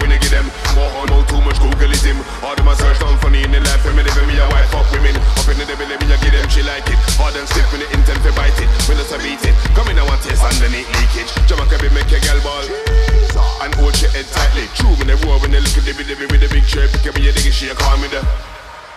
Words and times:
When 0.00 0.08
they 0.08 0.20
get 0.20 0.32
them. 0.32 0.46
More 0.78 0.88
on 1.00 1.08
more 1.12 1.24
too 1.26 1.40
much 1.44 1.58
Googleism. 1.60 2.16
All 2.40 2.54
them 2.56 2.68
a 2.68 2.74
search 2.76 2.96
something 2.96 3.18
funny 3.20 3.42
in 3.44 3.50
the 3.50 3.60
life 3.60 3.84
me 3.84 4.02
living 4.02 4.28
me 4.28 4.36
a 4.40 4.46
wife 4.48 4.70
fuck 4.72 4.88
women. 4.92 5.16
Up 5.36 5.48
in 5.48 5.58
the 5.58 5.66
devil 5.66 5.88
me 5.88 6.06
a 6.08 6.16
give 6.22 6.32
them 6.32 6.48
she 6.48 6.62
like 6.62 6.86
it. 6.88 6.98
Hard 7.20 7.36
and 7.36 7.48
stiff 7.48 7.68
when 7.72 7.84
the 7.84 7.88
intent 7.92 8.20
to 8.24 8.32
bite 8.32 8.56
it. 8.56 8.70
When 8.88 8.96
it's 8.96 9.12
a 9.12 9.18
beat 9.20 9.42
it. 9.44 9.54
Come 9.76 9.88
in 9.92 9.98
I 10.00 10.04
want 10.08 10.22
taste 10.24 10.44
underneath 10.44 10.88
leakage. 10.96 11.30
Jamaica 11.44 11.76
be 11.82 11.88
make 11.92 12.08
a 12.08 12.20
girl 12.22 12.40
ball. 12.40 12.66
And 13.60 13.74
hold 13.76 13.96
your 14.00 14.12
head 14.14 14.28
tightly. 14.32 14.70
True 14.78 14.94
when 14.96 15.08
they 15.10 15.18
roar 15.26 15.40
when 15.42 15.50
they 15.50 15.60
look 15.60 15.76
at 15.76 15.84
the 15.84 15.92
dibby 15.92 16.30
with 16.30 16.40
the 16.40 16.48
big 16.48 16.64
shirt 16.64 16.92
Pick 16.92 17.08
up 17.08 17.18
your 17.18 17.32
diggy 17.32 17.50
shake 17.50 17.76
call 17.76 17.96
me 17.98 18.08
the 18.08 18.22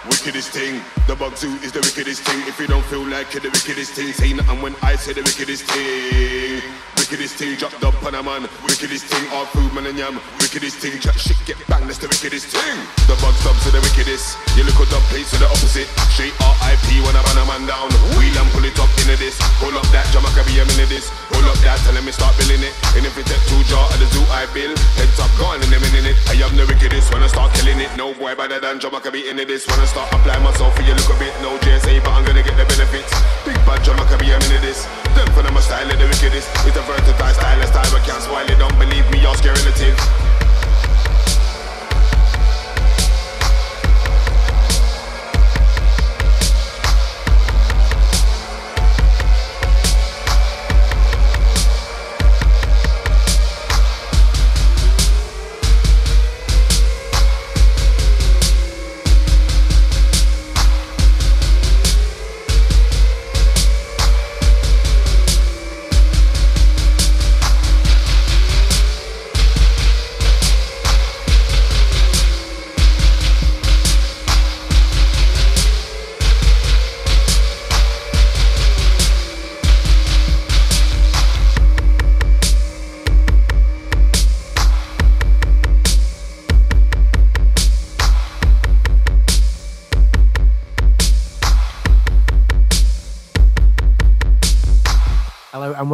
Wickedest 0.09 0.51
thing, 0.51 0.79
the 1.05 1.15
bug 1.15 1.35
zoo 1.35 1.53
is 1.63 1.73
the 1.73 1.81
wickedest 1.81 2.21
thing. 2.21 2.39
If 2.47 2.61
you 2.61 2.67
don't 2.67 2.85
feel 2.85 3.05
like 3.05 3.35
it, 3.35 3.43
the 3.43 3.49
wickedest 3.49 3.91
thing, 3.91 4.13
say 4.13 4.31
nothing 4.31 4.61
when 4.61 4.73
I 4.81 4.95
say 4.95 5.11
the 5.11 5.21
wickedest 5.21 5.65
thing. 5.65 6.96
Wickedest 7.07 7.39
thing, 7.39 7.55
drop 7.55 7.71
the 7.79 7.87
on 8.03 8.19
a 8.19 8.21
man. 8.21 8.43
Wickedest 8.67 9.07
thing, 9.07 9.23
all 9.31 9.47
food, 9.55 9.71
man 9.71 9.87
and 9.87 9.95
yam. 9.95 10.19
Wickedest 10.43 10.83
thing, 10.83 10.99
chat 10.99 11.15
shit, 11.15 11.39
get 11.47 11.55
bang, 11.71 11.87
that's 11.87 12.03
the 12.03 12.11
wickedest 12.11 12.51
thing. 12.51 12.75
The 13.07 13.15
bug 13.23 13.31
stops 13.39 13.63
to 13.63 13.71
the 13.71 13.79
wickedest. 13.79 14.35
You 14.59 14.67
look 14.67 14.75
at 14.75 14.91
the 14.91 14.99
place 15.07 15.31
to 15.31 15.39
the 15.39 15.47
opposite. 15.47 15.87
Straight 16.11 16.35
R.I.P. 16.43 16.99
when 17.07 17.15
I 17.15 17.23
ban 17.23 17.39
a 17.39 17.47
man 17.47 17.63
down. 17.63 17.87
Wheel 18.19 18.35
and 18.35 18.51
pull 18.51 18.67
it 18.67 18.75
up 18.75 18.91
into 18.99 19.15
this. 19.15 19.39
Pull 19.63 19.71
up 19.71 19.87
that 19.95 20.03
drum, 20.11 20.27
I 20.27 20.35
can 20.35 20.43
be 20.51 20.59
a 20.59 20.67
minute 20.67 20.91
this. 20.91 21.07
Pull 21.31 21.47
up 21.47 21.55
that, 21.63 21.79
tell 21.87 21.95
me 21.95 22.11
start 22.11 22.35
billing 22.43 22.59
it. 22.59 22.75
And 22.99 23.07
if 23.07 23.15
it 23.15 23.23
take 23.23 23.39
two 23.47 23.63
jar 23.71 23.87
at 23.87 24.03
the 24.03 24.07
zoo, 24.11 24.27
I 24.27 24.43
bill. 24.51 24.75
Head 24.99 25.07
top 25.15 25.31
gone 25.39 25.63
in 25.63 25.71
a 25.71 25.79
minute. 25.79 26.11
It. 26.11 26.19
I 26.27 26.43
am 26.43 26.59
the 26.59 26.67
wickedest 26.67 27.07
when 27.15 27.23
I 27.23 27.31
start 27.31 27.55
killing 27.55 27.79
it. 27.79 27.87
No 27.95 28.11
boy 28.19 28.35
better 28.35 28.59
than 28.59 28.83
can 28.83 29.11
be 29.15 29.31
into 29.31 29.47
this. 29.47 29.63
When 29.63 29.79
I 29.79 29.87
start 29.87 30.11
apply 30.11 30.43
myself 30.43 30.75
for 30.75 30.83
you 30.83 30.91
look 30.91 31.07
a 31.07 31.15
bit. 31.15 31.31
No 31.39 31.55
JSA, 31.63 32.03
but 32.03 32.11
I'm 32.11 32.27
gonna 32.27 32.43
get 32.43 32.59
the 32.59 32.67
benefits. 32.67 33.15
Big 33.47 33.55
bad 33.63 33.79
can 33.79 34.19
be 34.19 34.27
a 34.27 34.39
minute 34.43 34.59
this. 34.59 34.83
Them 35.15 35.27
for 35.31 35.39
them 35.39 35.55
a 35.55 35.61
style 35.63 35.87
of 35.87 35.95
the 35.95 36.03
wickedest. 36.03 36.51
It's 36.67 36.75
a 36.75 36.96
versatile 37.01 37.33
style, 37.33 37.61
a 37.61 37.67
style 37.67 37.91
but 37.91 38.03
can't 38.03 38.21
spoil 38.21 38.45
it. 38.49 38.59
Don't 38.59 38.77
believe 38.79 39.09
me, 39.11 39.25
ask 39.25 39.43
your 39.43 39.53
relatives. 39.53 40.26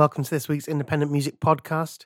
Welcome 0.04 0.22
to 0.22 0.30
this 0.30 0.50
week's 0.50 0.68
Independent 0.68 1.14
Music 1.14 1.40
Podcast. 1.40 2.04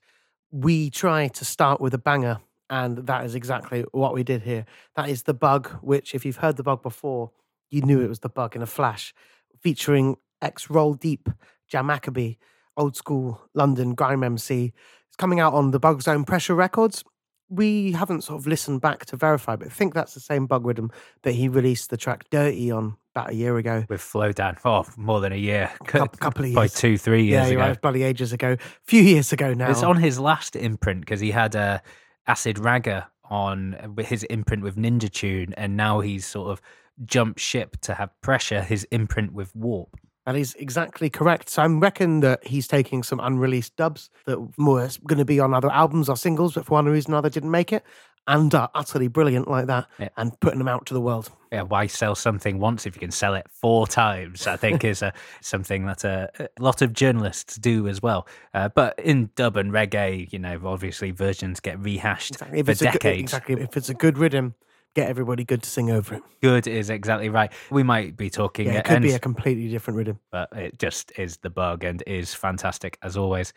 We 0.52 0.92
try 0.92 1.30
to 1.30 1.44
start 1.44 1.82
with 1.82 1.96
a 1.96 1.98
banger, 1.98 2.38
and 2.70 2.96
that 3.08 3.26
is 3.26 3.34
exactly 3.34 3.86
what 3.92 4.14
we 4.14 4.24
did 4.24 4.44
here. 4.44 4.68
That 4.96 5.10
is 5.10 5.24
The 5.24 5.34
Bug, 5.34 5.68
which, 5.82 6.14
if 6.14 6.24
you've 6.24 6.38
heard 6.38 6.58
The 6.58 6.64
Bug 6.64 6.84
before, 6.84 7.32
you 7.72 7.82
knew 7.82 8.00
it 8.00 8.08
was 8.08 8.20
The 8.20 8.30
Bug 8.30 8.56
in 8.56 8.62
a 8.62 8.68
flash, 8.68 9.16
featuring 9.64 10.18
ex 10.44 10.70
Roll 10.70 10.94
Deep, 10.94 11.28
Jam 11.68 11.88
Maccabee, 11.88 12.36
old 12.78 12.96
school 12.96 13.42
London 13.56 13.96
grime 13.96 14.24
MC. 14.24 14.74
It's 15.08 15.18
coming 15.18 15.40
out 15.40 15.56
on 15.56 15.72
The 15.72 15.80
Bug's 15.80 16.08
own 16.08 16.24
Pressure 16.24 16.54
Records. 16.54 17.04
We 17.50 17.94
haven't 17.94 18.26
sort 18.26 18.40
of 18.40 18.46
listened 18.46 18.80
back 18.80 19.08
to 19.08 19.18
verify, 19.18 19.56
but 19.56 19.70
I 19.70 19.72
think 19.72 19.96
that's 19.96 20.14
the 20.14 20.20
same 20.20 20.46
Bug 20.46 20.68
rhythm 20.68 20.92
that 21.24 21.32
he 21.32 21.50
released 21.50 21.90
the 21.90 21.98
track 21.98 22.30
Dirty 22.30 22.70
on 22.70 22.98
about 23.18 23.32
a 23.32 23.36
year 23.36 23.58
ago. 23.58 23.84
With 23.90 24.02
Flowdan. 24.02 24.58
Oh, 24.64 24.86
more 24.96 25.20
than 25.20 25.34
a 25.34 25.38
year. 25.38 25.72
Couple, 25.86 26.18
couple 26.20 26.44
of 26.44 26.50
years. 26.50 26.56
By 26.56 26.68
two, 26.68 26.98
three 26.98 27.24
years 27.24 27.48
yeah, 27.48 27.54
ago. 27.54 27.60
right, 27.60 27.82
bloody 27.82 28.04
ages 28.04 28.32
ago. 28.32 28.54
A 28.54 28.58
few 28.84 29.02
years 29.02 29.34
ago 29.34 29.54
now. 29.54 29.72
It's 29.72 29.84
on 29.84 29.98
his 29.98 30.20
last 30.20 30.56
imprint 30.56 31.02
because 31.02 31.20
he 31.20 31.32
had 31.32 31.56
a 31.56 31.82
Acid 32.28 32.58
Ragga 32.58 33.08
on 33.30 33.96
his 34.00 34.24
imprint 34.26 34.64
with 34.64 34.78
Ninja 34.78 35.12
Tune, 35.12 35.54
and 35.58 35.76
now 35.76 36.00
he's 36.00 36.26
sort 36.26 36.50
of 36.52 36.62
jumped 37.06 37.40
ship 37.40 37.78
to 37.82 37.94
have 37.96 38.10
pressure 38.22 38.62
his 38.62 38.88
imprint 38.92 39.34
with 39.34 39.56
Warp. 39.56 39.98
That 40.26 40.36
is 40.36 40.56
exactly 40.56 41.10
correct. 41.10 41.50
So 41.50 41.62
I 41.62 41.68
reckon 41.68 42.20
that 42.20 42.46
he's 42.46 42.68
taking 42.68 43.02
some 43.02 43.20
unreleased 43.22 43.76
dubs 43.78 44.10
that 44.26 44.40
were 44.58 44.90
going 45.06 45.20
to 45.20 45.26
be 45.26 45.40
on 45.40 45.54
other 45.54 45.72
albums 45.72 46.10
or 46.10 46.18
singles, 46.18 46.54
but 46.54 46.66
for 46.66 46.74
one 46.74 46.86
reason 46.86 47.14
or 47.14 47.18
other 47.18 47.30
didn't 47.30 47.52
make 47.52 47.72
it, 47.72 47.84
and 48.28 48.54
are 48.54 48.70
utterly 48.76 49.08
brilliant 49.08 49.48
like 49.48 49.68
that, 49.68 49.88
Yeah. 50.00 50.10
and 50.18 50.38
putting 50.40 50.60
them 50.60 50.68
out 50.68 50.86
to 50.88 50.94
the 50.94 51.02
world. 51.02 51.32
Yeah, 51.52 51.62
why 51.62 51.88
sell 51.88 52.14
something 52.14 52.60
once 52.60 52.86
if 52.86 52.96
you 52.96 53.00
can 53.00 53.12
sell 53.12 53.34
it 53.36 53.48
four 53.50 53.88
times? 53.88 54.48
I 54.48 54.58
think 54.58 54.84
is 54.84 55.02
a, 55.02 55.14
something 55.42 55.86
that 55.86 56.04
a, 56.04 56.30
a 56.40 56.62
lot 56.62 56.82
of 56.82 56.92
journalists 56.94 57.56
do 57.56 57.88
as 57.88 58.02
well. 58.02 58.28
Uh, 58.54 58.68
but 58.70 59.00
in 59.00 59.30
dub 59.36 59.56
and 59.56 59.72
reggae, 59.72 60.32
you 60.34 60.40
know, 60.40 60.60
obviously 60.66 61.12
versions 61.12 61.60
get 61.62 61.80
rehashed 61.80 62.32
Exactly. 62.36 62.64
For 62.64 62.72
a 62.72 62.76
good, 62.76 62.92
decades. 62.92 63.22
exactly. 63.22 63.62
If 63.62 63.78
it's 63.78 63.88
a 63.90 63.94
good 63.94 64.18
rhythm, 64.18 64.56
get 64.94 65.08
everybody 65.10 65.46
good 65.46 65.64
to 65.64 65.70
sing 65.70 65.90
over 65.90 66.16
it. 66.16 66.24
Good 66.42 66.68
is 66.68 66.90
exactly 66.90 67.30
right. 67.30 67.52
We 67.70 67.84
might 67.84 68.18
be 68.18 68.30
talking 68.30 68.66
Yeah, 68.68 68.80
it 68.80 68.86
could 68.86 69.02
be 69.04 69.14
a 69.14 69.20
completely 69.20 69.70
different 69.70 69.98
rhythm. 69.98 70.20
but 70.32 70.50
it 70.52 70.80
just 70.80 71.14
is 71.18 71.38
the 71.38 71.50
bug 71.50 71.84
and 71.86 72.04
is 72.06 72.34
fantastic 72.34 72.98
as 73.02 73.16
always. 73.16 73.54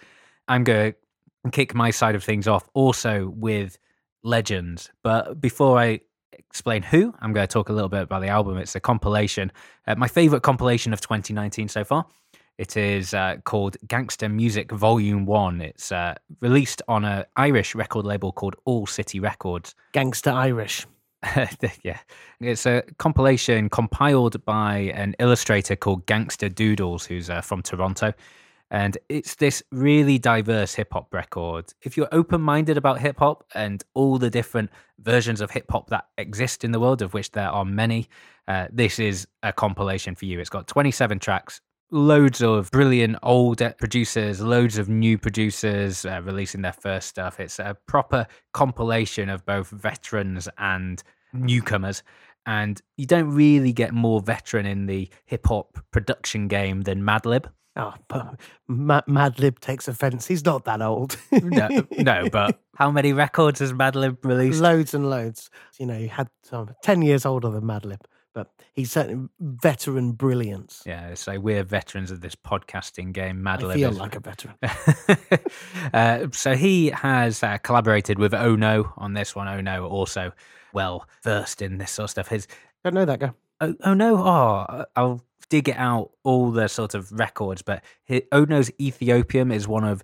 I'm 0.47 0.63
going 0.63 0.93
to 1.45 1.51
kick 1.51 1.75
my 1.75 1.91
side 1.91 2.15
of 2.15 2.23
things 2.23 2.47
off 2.47 2.69
also 2.75 3.31
with 3.35 3.79
legends. 4.23 4.91
But 5.03 5.41
before 5.41 5.79
I 5.79 6.01
explain 6.33 6.83
who, 6.83 7.15
I'm 7.21 7.33
going 7.33 7.47
to 7.47 7.53
talk 7.53 7.69
a 7.69 7.73
little 7.73 7.89
bit 7.89 8.03
about 8.03 8.21
the 8.21 8.29
album. 8.29 8.57
It's 8.59 8.75
a 8.75 8.81
compilation, 8.81 9.53
uh, 9.87 9.95
my 9.97 10.09
favorite 10.09 10.43
compilation 10.43 10.93
of 10.93 11.01
2019 11.01 11.69
so 11.69 11.85
far. 11.85 12.07
It 12.59 12.77
is 12.77 13.15
uh, 13.15 13.37
called 13.45 13.79
Gangster 13.87 14.29
Music 14.29 14.71
Volume 14.71 15.25
1. 15.25 15.63
It's 15.63 15.91
uh, 15.91 16.15
released 16.41 16.83
on 16.89 17.07
an 17.07 17.25
Irish 17.37 17.75
record 17.75 18.05
label 18.05 18.33
called 18.33 18.57
All 18.67 18.87
City 18.87 19.19
Records. 19.19 19.75
Gangster 19.93 20.31
Irish. 20.31 20.87
yeah, 21.83 21.99
it's 22.41 22.67
a 22.67 22.83
compilation 22.99 23.69
compiled 23.69 24.43
by 24.45 24.93
an 24.95 25.15
illustrator 25.19 25.77
called 25.77 26.05
Gangster 26.07 26.49
Doodles, 26.49 27.07
who's 27.07 27.31
uh, 27.31 27.41
from 27.41 27.63
Toronto, 27.63 28.13
and 28.71 28.97
it's 29.09 29.35
this 29.35 29.63
really 29.73 30.19
diverse 30.19 30.75
hip 30.75 30.93
hop 30.93 31.13
record. 31.13 31.73
If 31.83 31.97
you're 31.97 32.09
open 32.13 32.41
minded 32.41 32.77
about 32.77 33.01
hip 33.01 33.19
hop 33.19 33.45
and 33.55 33.83
all 33.95 34.19
the 34.19 34.31
different 34.31 34.71
versions 35.01 35.41
of 35.41 35.51
hip 35.51 35.67
hop 35.71 35.91
that 35.91 36.07
exist 36.19 36.63
in 36.65 36.71
the 36.71 36.79
world, 36.79 37.03
of 37.03 37.13
which 37.13 37.33
there 37.33 37.49
are 37.49 37.65
many, 37.65 38.09
uh, 38.47 38.69
this 38.73 38.99
is 39.01 39.27
a 39.43 39.53
compilation 39.53 40.15
for 40.15 40.25
you. 40.25 40.39
It's 40.39 40.51
got 40.51 40.69
27 40.69 41.19
tracks. 41.19 41.61
Loads 41.91 42.41
of 42.41 42.71
brilliant 42.71 43.17
old 43.25 43.61
producers, 43.79 44.41
loads 44.41 44.79
of 44.79 44.89
new 44.89 45.19
producers 45.19 46.07
uh, 46.07 46.21
releasing 46.23 46.63
their 46.63 46.73
first 46.73 47.09
stuff. 47.09 47.41
It's 47.41 47.59
a 47.59 47.77
proper 47.89 48.29
compilation 48.53 49.29
of 49.29 49.45
both 49.45 49.71
veterans 49.71 50.49
and 50.59 51.03
newcomers. 51.33 52.05
And 52.47 52.81
you 52.97 53.07
don't 53.07 53.31
really 53.31 53.73
get 53.73 53.93
more 53.93 54.21
veteran 54.21 54.67
in 54.67 54.87
the 54.87 55.09
hip 55.25 55.47
hop 55.49 55.79
production 55.91 56.47
game 56.47 56.83
than 56.83 57.03
Madlib. 57.03 57.47
Oh, 57.77 57.95
but 58.09 58.41
Ma- 58.67 59.03
Madlib 59.09 59.61
takes 59.61 59.87
offense. 59.87 60.27
He's 60.27 60.45
not 60.45 60.65
that 60.65 60.83
old. 60.83 61.17
No, 61.31 61.69
no, 61.99 62.29
but 62.33 62.59
how 62.77 62.91
many 62.91 63.13
records 63.13 63.61
has 63.61 63.73
Madlib 63.73 64.19
released? 64.25 64.61
loads 64.61 64.93
and 64.93 65.09
loads. 65.09 65.51
You 65.79 65.87
know, 65.87 65.99
he 65.99 66.09
had 66.09 66.29
some 66.43 66.75
10 66.83 67.03
years 67.03 67.25
older 67.25 67.49
than 67.49 67.63
Madlib, 67.63 68.01
but 68.35 68.51
he's 68.75 68.91
certainly 68.91 69.29
veteran 69.39 70.13
brilliance. 70.13 70.83
Yeah, 70.85 71.15
so 71.15 71.39
we're 71.39 71.63
veterans 71.63 72.11
of 72.11 72.21
this 72.23 72.35
podcasting 72.35 73.13
game. 73.13 73.41
Madlib 73.41 73.71
I 73.71 73.75
feel 73.75 73.93
like 73.93 74.17
a 74.17 74.21
veteran. 74.21 74.55
uh, 75.95 76.27
so 76.33 76.55
he 76.57 76.89
has 76.91 77.43
uh, 77.43 77.59
collaborated 77.59 78.19
with 78.19 78.35
Ono 78.35 78.93
on 78.97 79.15
this 79.15 79.37
one. 79.37 79.47
Ono 79.49 79.87
also 79.87 80.33
well 80.73 81.07
versed 81.23 81.63
in 81.63 81.79
this 81.79 81.93
sort 81.93 82.05
of 82.07 82.11
stuff. 82.11 82.29
His 82.29 82.47
Don't 82.85 82.95
know 82.95 83.05
that 83.05 83.21
guy. 83.21 83.31
oh, 83.61 83.75
oh 83.85 83.95
no, 83.95 84.17
oh 84.19 84.85
I'll 84.97 85.23
dig 85.51 85.69
it 85.69 85.77
out 85.77 86.11
all 86.25 86.51
the 86.51 86.69
sort 86.69 86.95
of 86.95 87.13
records, 87.13 87.61
but 87.61 87.85
Ono's 88.33 88.71
Ethiopium 88.81 89.53
is 89.53 89.69
one 89.69 89.85
of 89.85 90.03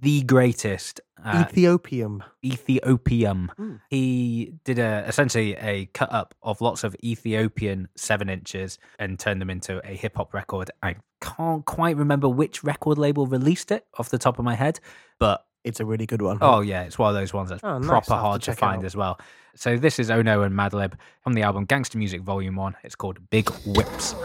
the 0.00 0.22
greatest. 0.22 1.00
Uh, 1.24 1.44
Ethiopium. 1.44 2.22
Ethiopium. 2.44 3.50
Hmm. 3.56 3.74
He 3.90 4.54
did 4.64 4.78
a 4.78 5.04
essentially 5.06 5.54
a 5.56 5.86
cut 5.86 6.12
up 6.12 6.34
of 6.42 6.60
lots 6.60 6.82
of 6.84 6.96
Ethiopian 7.04 7.88
seven 7.96 8.28
inches 8.28 8.78
and 8.98 9.18
turned 9.18 9.40
them 9.40 9.50
into 9.50 9.80
a 9.88 9.94
hip 9.94 10.16
hop 10.16 10.34
record. 10.34 10.70
I 10.82 10.96
can't 11.20 11.64
quite 11.64 11.96
remember 11.96 12.28
which 12.28 12.64
record 12.64 12.98
label 12.98 13.26
released 13.26 13.70
it 13.70 13.86
off 13.98 14.08
the 14.10 14.18
top 14.18 14.38
of 14.38 14.44
my 14.44 14.54
head, 14.56 14.80
but 15.20 15.44
It's 15.64 15.78
a 15.78 15.84
really 15.86 16.06
good 16.06 16.20
one. 16.22 16.38
oh 16.40 16.60
yeah, 16.60 16.82
it's 16.82 16.98
one 16.98 17.10
of 17.10 17.14
those 17.20 17.32
ones 17.32 17.50
that's 17.50 17.62
Oh, 17.62 17.78
nice. 17.78 17.86
proper 17.88 18.12
I'll 18.14 18.18
to 18.18 18.22
hard 18.22 18.42
to, 18.42 18.52
find 18.54 18.84
as 18.84 18.96
well. 18.96 19.20
So 19.54 19.76
this 19.76 20.00
is 20.00 20.10
Ono 20.10 20.42
and 20.42 20.52
Madlib 20.54 20.94
from 21.22 21.34
the 21.34 21.42
album 21.42 21.66
Gangster 21.66 21.98
Music 21.98 22.22
Volume 22.22 22.56
One. 22.56 22.74
It's 22.82 22.96
called 22.96 23.18
Big 23.30 23.48
Whips. 23.66 24.16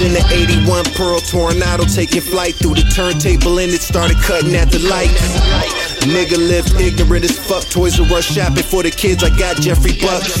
In 0.00 0.14
the 0.14 0.24
81 0.32 0.84
Pearl 0.94 1.20
Tornado 1.20 1.84
taking 1.84 2.22
flight 2.22 2.54
through 2.54 2.72
the 2.72 2.88
turntable 2.88 3.58
and 3.58 3.70
it 3.70 3.82
started 3.82 4.16
cutting 4.16 4.56
at 4.56 4.70
the 4.70 4.78
lights. 4.78 5.79
Nigga 6.08 6.38
lived 6.38 6.80
ignorant 6.80 7.24
as 7.24 7.38
fuck. 7.38 7.62
Toys 7.68 8.00
R 8.00 8.06
Us 8.16 8.24
shopping 8.24 8.64
for 8.64 8.82
the 8.82 8.90
kids. 8.90 9.22
I 9.22 9.28
got 9.36 9.56
Jeffrey 9.60 9.92
Bucks. 10.00 10.32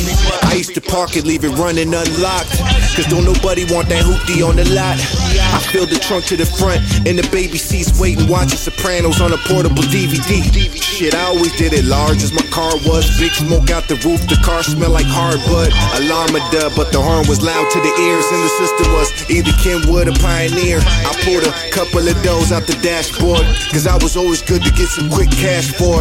I 0.42 0.54
used 0.54 0.74
to 0.74 0.80
park 0.80 1.16
it, 1.16 1.24
leave 1.24 1.44
it 1.44 1.52
running 1.60 1.92
unlocked. 1.92 2.56
Cause 2.96 3.04
don't 3.12 3.28
nobody 3.28 3.68
want 3.68 3.88
that 3.92 4.02
hoopty 4.02 4.40
on 4.40 4.56
the 4.56 4.64
lot. 4.72 4.96
I 4.96 5.60
filled 5.68 5.90
the 5.90 6.00
trunk 6.00 6.24
to 6.32 6.36
the 6.36 6.46
front 6.46 6.80
and 7.04 7.18
the 7.18 7.26
baby 7.28 7.58
seats, 7.58 8.00
waiting, 8.00 8.26
watching 8.26 8.56
Sopranos 8.56 9.20
on 9.20 9.32
a 9.32 9.40
portable 9.52 9.84
DVD. 9.92 10.40
Shit, 10.80 11.14
I 11.14 11.28
always 11.28 11.52
did 11.56 11.72
it 11.74 11.84
large 11.84 12.24
as 12.24 12.32
my 12.32 12.44
car 12.48 12.72
was. 12.88 13.04
Big 13.20 13.32
smoke 13.32 13.68
out 13.68 13.84
the 13.84 14.00
roof, 14.00 14.24
the 14.32 14.40
car 14.40 14.62
smelled 14.64 14.96
like 14.96 15.06
hard 15.06 15.44
bud. 15.44 15.76
Alarm 16.00 16.40
a 16.40 16.42
dub, 16.50 16.72
but 16.74 16.88
the 16.90 17.00
horn 17.00 17.28
was 17.28 17.44
loud 17.44 17.68
to 17.68 17.78
the 17.84 17.92
ears, 18.00 18.26
and 18.32 18.40
the 18.40 18.52
system 18.64 18.88
was 18.96 19.08
either 19.28 19.52
Kenwood 19.60 20.08
or 20.08 20.16
Pioneer. 20.24 20.80
I 20.80 21.12
pulled 21.20 21.44
a 21.44 21.52
couple 21.68 22.00
of 22.00 22.16
those 22.24 22.50
out 22.50 22.64
the 22.64 22.80
dashboard, 22.80 23.44
cause 23.68 23.86
I 23.86 24.00
was 24.00 24.16
always 24.16 24.40
good 24.40 24.64
to 24.64 24.72
get 24.72 24.88
some 24.88 25.12
quick 25.12 25.28
cash 25.30 25.49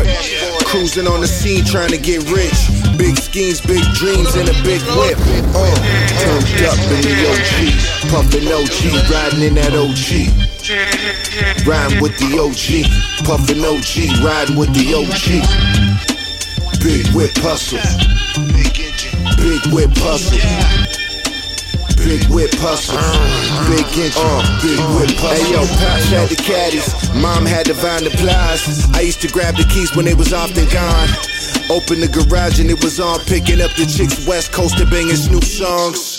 it. 0.06 0.66
Cruising 0.66 1.08
on 1.08 1.22
the 1.22 1.28
scene 1.28 1.66
trying 1.66 1.90
to 1.90 1.98
get 1.98 2.24
rich. 2.30 2.70
Big 2.98 3.18
schemes, 3.18 3.62
big 3.62 3.82
dreams, 3.96 4.36
and 4.36 4.50
a 4.50 4.54
big 4.64 4.82
whip. 4.94 5.18
Uh, 5.56 5.76
turned 6.22 6.62
up 6.70 6.80
in 6.94 7.02
the 7.02 7.16
OG, 7.32 7.54
puffin' 8.12 8.48
OG, 8.48 9.10
riding 9.10 9.44
in 9.48 9.56
that 9.56 9.74
OG. 9.74 10.30
Riding 11.66 12.02
with 12.02 12.18
the 12.20 12.38
OG, 12.38 12.86
puffin' 13.26 13.64
OG, 13.66 14.24
riding 14.24 14.58
with 14.58 14.70
the 14.74 14.94
OG. 14.94 15.42
Big 16.84 17.08
whip 17.16 17.32
hustle, 17.38 17.80
big 19.38 19.74
whip 19.74 19.92
hustle. 19.98 20.99
Big 22.04 22.24
whip 22.30 22.50
hustle, 22.56 22.98
big 23.70 23.86
engine, 24.00 24.22
uh, 24.24 24.42
big 24.64 24.80
whip 24.98 25.18
hustle. 25.20 25.46
Hey 25.46 25.52
yo, 25.52 25.60
Pops 25.60 26.10
had 26.10 26.30
the 26.30 26.36
caddies, 26.36 26.96
Mom 27.14 27.46
had 27.46 27.68
the 27.68 27.74
Vine 27.74 28.04
the 28.04 28.10
Plies. 28.12 28.90
I 28.96 29.02
used 29.02 29.22
to 29.22 29.28
grab 29.28 29.56
the 29.58 29.66
keys 29.66 29.96
when 29.96 30.06
they 30.06 30.14
was 30.14 30.34
often 30.34 30.68
gone. 30.70 31.10
Open 31.70 32.02
the 32.02 32.10
garage 32.10 32.58
and 32.58 32.66
it 32.66 32.82
was 32.82 32.98
on 33.00 33.22
picking 33.30 33.62
up 33.62 33.70
the 33.78 33.86
chicks 33.86 34.26
West 34.26 34.50
Coast 34.52 34.82
and 34.82 34.90
banging 34.90 35.14
Snoop 35.14 35.46
songs. 35.46 36.18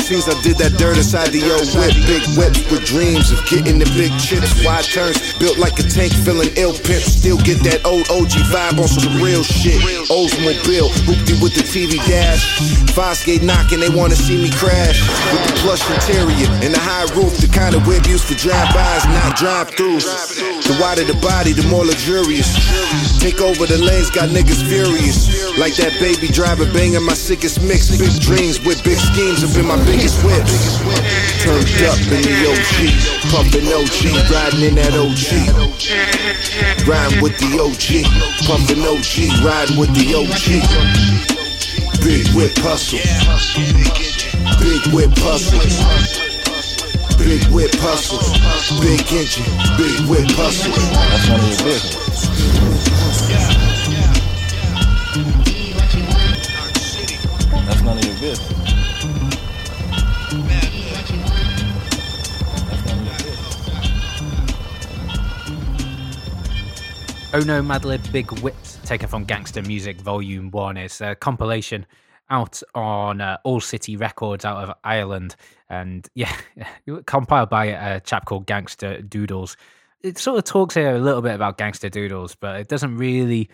Seems 0.00 0.24
I 0.24 0.32
did 0.40 0.56
that 0.56 0.72
dirt 0.80 0.96
inside 0.96 1.36
the 1.36 1.44
old 1.52 1.68
whip. 1.76 1.92
Big 2.08 2.24
whips 2.32 2.64
with 2.72 2.80
dreams 2.88 3.28
of 3.28 3.44
getting 3.44 3.76
the 3.76 3.84
big 3.92 4.08
chips. 4.16 4.64
Wide 4.64 4.88
turns, 4.88 5.20
built 5.36 5.60
like 5.60 5.76
a 5.76 5.84
tank, 5.84 6.16
feeling 6.24 6.48
ill 6.56 6.72
pimp. 6.72 7.04
Still 7.04 7.36
get 7.44 7.60
that 7.68 7.84
old 7.84 8.08
OG 8.08 8.40
vibe 8.48 8.80
on 8.80 8.88
some 8.88 9.20
real 9.20 9.44
shit. 9.44 9.76
Oldsmobile, 10.08 10.88
hoopty 11.04 11.36
with 11.44 11.52
the 11.52 11.64
TV 11.68 12.00
dash. 12.08 12.40
Fosgate 12.96 13.44
knocking, 13.44 13.84
they 13.84 13.92
wanna 13.92 14.16
see 14.16 14.40
me 14.40 14.48
crash. 14.56 15.04
With 15.28 15.44
the 15.44 15.54
plush 15.60 15.84
interior 15.92 16.48
and 16.64 16.72
the 16.72 16.80
high 16.80 17.04
roof, 17.12 17.36
the 17.36 17.52
kind 17.52 17.76
of 17.76 17.84
whip 17.84 18.08
used 18.08 18.24
for 18.24 18.38
drive-bys, 18.40 19.04
not 19.12 19.36
drive-throughs. 19.36 20.08
The 20.64 20.72
wider 20.80 21.04
the 21.04 21.20
body, 21.20 21.52
the 21.52 21.68
more 21.68 21.84
luxurious. 21.84 22.48
Take 23.20 23.44
over 23.44 23.68
the 23.68 23.76
lanes, 23.76 24.08
got 24.08 24.32
niggas 24.32 24.64
furious. 24.64 24.85
Like 24.86 25.74
that 25.82 25.98
baby 25.98 26.28
driver 26.30 26.62
banging 26.70 27.02
my 27.02 27.14
sickest 27.14 27.58
mix. 27.62 27.90
Big 27.90 28.20
dreams 28.22 28.62
with 28.62 28.84
big 28.84 28.98
schemes 28.98 29.42
up 29.42 29.50
been 29.50 29.66
my 29.66 29.74
biggest 29.82 30.22
whips. 30.22 30.78
Turned 31.42 31.66
up 31.90 31.98
in 32.06 32.22
the 32.22 32.46
OG, 32.46 32.94
pumping 33.34 33.66
OG, 33.66 34.30
riding 34.30 34.62
in 34.62 34.78
that 34.78 34.94
OG. 34.94 35.26
Riding 36.86 37.18
with 37.18 37.34
the 37.42 37.58
OG, 37.58 38.06
pumping 38.46 38.86
OG, 38.86 39.42
riding 39.42 39.74
with 39.74 39.90
the 39.98 40.14
OG. 40.14 40.62
Big 42.06 42.30
whip 42.36 42.54
hustle. 42.62 43.02
Big 44.62 44.86
whip 44.94 45.10
hustle. 45.18 45.58
Big 47.18 47.42
whip 47.50 47.74
hustle. 47.82 48.22
Big 48.78 49.02
engine. 49.10 49.50
Big 49.74 49.98
whip 50.06 50.30
hustle. 50.38 50.70
That's 50.70 51.26
none 51.26 51.40
of 51.40 51.50
your 51.50 51.74
business. 51.74 52.06
Business. 67.32 67.46
No 67.46 67.62
Madlib 67.62 68.12
Big 68.12 68.30
Whips, 68.40 68.78
taken 68.84 69.08
from 69.08 69.24
Gangster 69.24 69.62
Music 69.62 70.00
Volume 70.00 70.50
1. 70.50 70.76
It's 70.76 71.00
a 71.00 71.14
compilation 71.14 71.86
out 72.30 72.62
on 72.74 73.20
uh, 73.20 73.38
All 73.44 73.60
City 73.60 73.96
Records 73.96 74.44
out 74.44 74.68
of 74.68 74.74
Ireland. 74.84 75.36
And 75.68 76.08
yeah, 76.14 76.32
compiled 77.06 77.50
by 77.50 77.66
a 77.66 78.00
chap 78.00 78.24
called 78.26 78.46
Gangster 78.46 79.00
Doodles. 79.02 79.56
it 80.02 80.18
sort 80.18 80.38
of 80.38 80.44
talks 80.44 80.74
here 80.74 80.94
a 80.94 81.00
little 81.00 81.22
bit 81.22 81.34
about 81.34 81.58
Gangster 81.58 81.88
Doodles, 81.88 82.34
but 82.34 82.60
it 82.60 82.68
doesn't 82.68 82.96
really 82.96 83.48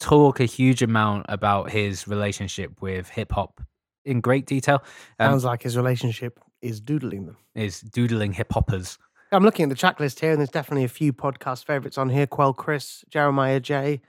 talk 0.00 0.40
a 0.40 0.44
huge 0.44 0.82
amount 0.82 1.26
about 1.28 1.70
his 1.70 2.08
relationship 2.08 2.80
with 2.80 3.08
hip 3.08 3.32
hop 3.32 3.60
in 4.04 4.20
great 4.20 4.46
detail. 4.46 4.82
Um, 5.18 5.32
Sounds 5.32 5.44
like 5.44 5.62
his 5.62 5.76
relationship 5.76 6.40
is 6.60 6.80
doodling 6.80 7.26
them. 7.26 7.36
is 7.54 7.80
doodling 7.80 8.32
hip 8.32 8.52
hoppers. 8.52 8.98
I'm 9.32 9.42
looking 9.44 9.64
at 9.64 9.68
the 9.70 9.74
track 9.74 9.98
list 9.98 10.20
here, 10.20 10.30
and 10.30 10.38
there's 10.38 10.50
definitely 10.50 10.84
a 10.84 10.88
few 10.88 11.12
podcast 11.12 11.64
favorites 11.64 11.98
on 11.98 12.10
here. 12.10 12.26
Quelle 12.26 12.52
Chris, 12.52 13.04
Jeremiah 13.08 13.60
Jae. 13.60 14.00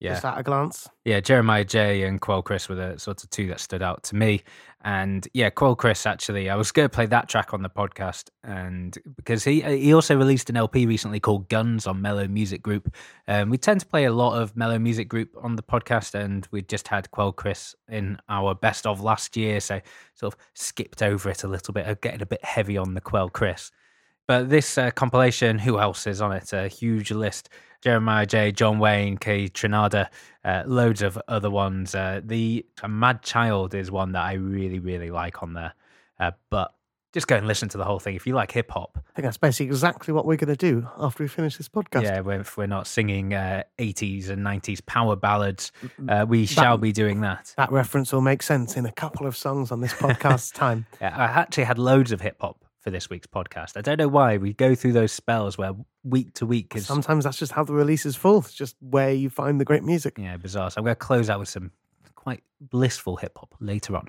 Yeah. 0.00 0.14
Just 0.14 0.24
at 0.24 0.36
a 0.36 0.42
glance. 0.42 0.88
Yeah, 1.04 1.20
Jeremiah 1.20 1.64
Jae 1.64 2.08
and 2.08 2.20
Quelle 2.20 2.42
Chris 2.42 2.68
were 2.68 2.74
the 2.74 2.98
sort 2.98 3.22
of 3.22 3.30
two 3.30 3.46
that 3.46 3.60
stood 3.60 3.82
out 3.82 4.02
to 4.04 4.16
me. 4.16 4.42
And 4.82 5.28
yeah, 5.32 5.48
Quelle 5.48 5.76
Chris 5.76 6.06
actually, 6.06 6.50
I 6.50 6.56
was 6.56 6.72
going 6.72 6.88
to 6.88 6.92
play 6.92 7.06
that 7.06 7.28
track 7.28 7.54
on 7.54 7.62
the 7.62 7.70
podcast, 7.70 8.30
and 8.42 8.98
because 9.16 9.44
he 9.44 9.60
he 9.60 9.94
also 9.94 10.16
released 10.16 10.50
an 10.50 10.56
LP 10.56 10.86
recently 10.86 11.20
called 11.20 11.48
Guns 11.48 11.86
on 11.86 12.02
Mello 12.02 12.26
Music 12.26 12.64
Group. 12.64 12.92
Um, 13.28 13.48
we 13.48 13.58
tend 13.58 13.78
to 13.78 13.86
play 13.86 14.04
a 14.06 14.12
lot 14.12 14.42
of 14.42 14.56
Mello 14.56 14.76
Music 14.76 15.08
Group 15.08 15.36
on 15.40 15.54
the 15.54 15.62
podcast, 15.62 16.14
and 16.14 16.48
we 16.50 16.62
just 16.62 16.88
had 16.88 17.08
Quelle 17.12 17.30
Chris 17.30 17.76
in 17.88 18.18
our 18.28 18.56
best 18.56 18.88
of 18.88 19.00
last 19.00 19.36
year, 19.36 19.60
so 19.60 19.80
sort 20.16 20.34
of 20.34 20.40
skipped 20.54 21.00
over 21.00 21.30
it 21.30 21.44
a 21.44 21.48
little 21.48 21.72
bit, 21.72 22.00
getting 22.00 22.22
a 22.22 22.26
bit 22.26 22.44
heavy 22.44 22.76
on 22.76 22.94
the 22.94 23.00
Quelle 23.00 23.30
Chris. 23.30 23.70
But 24.32 24.48
this 24.48 24.78
uh, 24.78 24.90
compilation, 24.92 25.58
who 25.58 25.78
else 25.78 26.06
is 26.06 26.22
on 26.22 26.32
it? 26.32 26.54
A 26.54 26.66
huge 26.66 27.10
list. 27.10 27.50
Jeremiah 27.82 28.24
Jae, 28.26 28.54
John 28.54 28.78
Wayne, 28.78 29.18
Kaytranada, 29.18 30.08
uh, 30.42 30.62
loads 30.64 31.02
of 31.02 31.18
other 31.28 31.50
ones. 31.50 31.94
Uh, 31.94 32.22
the 32.24 32.64
uh, 32.82 32.88
Mad 32.88 33.20
Child 33.22 33.74
is 33.74 33.90
one 33.90 34.12
that 34.12 34.22
I 34.22 34.32
really, 34.34 34.78
really 34.78 35.10
like 35.10 35.42
on 35.42 35.52
there. 35.52 35.74
Uh, 36.18 36.30
but 36.48 36.72
just 37.12 37.26
go 37.26 37.36
and 37.36 37.46
listen 37.46 37.68
to 37.68 37.76
the 37.76 37.84
whole 37.84 37.98
thing. 37.98 38.14
If 38.14 38.26
you 38.26 38.34
like 38.34 38.50
hip 38.52 38.70
hop, 38.70 38.92
I 38.96 39.12
think 39.14 39.24
that's 39.24 39.36
basically 39.36 39.66
exactly 39.66 40.14
what 40.14 40.24
we're 40.24 40.38
going 40.38 40.48
to 40.48 40.56
do 40.56 40.88
after 40.98 41.22
we 41.22 41.28
finish 41.28 41.58
this 41.58 41.68
podcast. 41.68 42.04
yeah, 42.04 42.20
we're- 42.20 42.40
if 42.40 42.56
we're 42.56 42.66
not 42.66 42.86
singing 42.86 43.34
uh, 43.34 43.64
80s 43.78 44.30
and 44.30 44.42
90s 44.42 44.80
power 44.86 45.14
ballads, 45.14 45.72
uh, 46.08 46.24
we 46.26 46.46
shall 46.46 46.78
be 46.78 46.90
doing 46.90 47.20
that. 47.20 47.52
That 47.58 47.70
reference 47.70 48.14
will 48.14 48.22
make 48.22 48.42
sense 48.42 48.78
in 48.78 48.86
a 48.86 48.92
couple 48.92 49.26
of 49.26 49.36
songs 49.36 49.70
on 49.70 49.82
this 49.82 49.92
podcast 50.04 50.54
time. 50.54 50.86
Yeah, 51.02 51.14
I 51.14 51.24
actually 51.24 51.64
had 51.64 51.78
loads 51.78 52.12
of 52.12 52.22
hip 52.22 52.36
hop 52.40 52.61
for 52.82 52.90
this 52.90 53.08
week's 53.08 53.26
podcast. 53.26 53.76
I 53.76 53.80
don't 53.80 53.98
know 53.98 54.08
why. 54.08 54.36
We 54.36 54.52
go 54.52 54.74
through 54.74 54.92
those 54.92 55.12
spells 55.12 55.56
where 55.56 55.72
week 56.04 56.34
to 56.34 56.46
week 56.46 56.74
is 56.76 56.86
Sometimes 56.86 57.24
that's 57.24 57.38
just 57.38 57.52
how 57.52 57.64
the 57.64 57.72
releases 57.72 58.16
fall. 58.16 58.38
It's 58.38 58.52
just 58.52 58.76
where 58.80 59.12
you 59.12 59.30
find 59.30 59.60
the 59.60 59.64
great 59.64 59.84
music. 59.84 60.16
yeah 60.18 60.36
bizarre. 60.36 60.70
So 60.70 60.78
I'm 60.78 60.84
going 60.84 60.92
to 60.94 60.98
close 60.98 61.30
out 61.30 61.38
with 61.38 61.48
some 61.48 61.70
quite 62.14 62.42
blissful 62.60 63.16
hip 63.16 63.38
hop 63.38 63.54
later 63.60 63.96
on. 63.96 64.08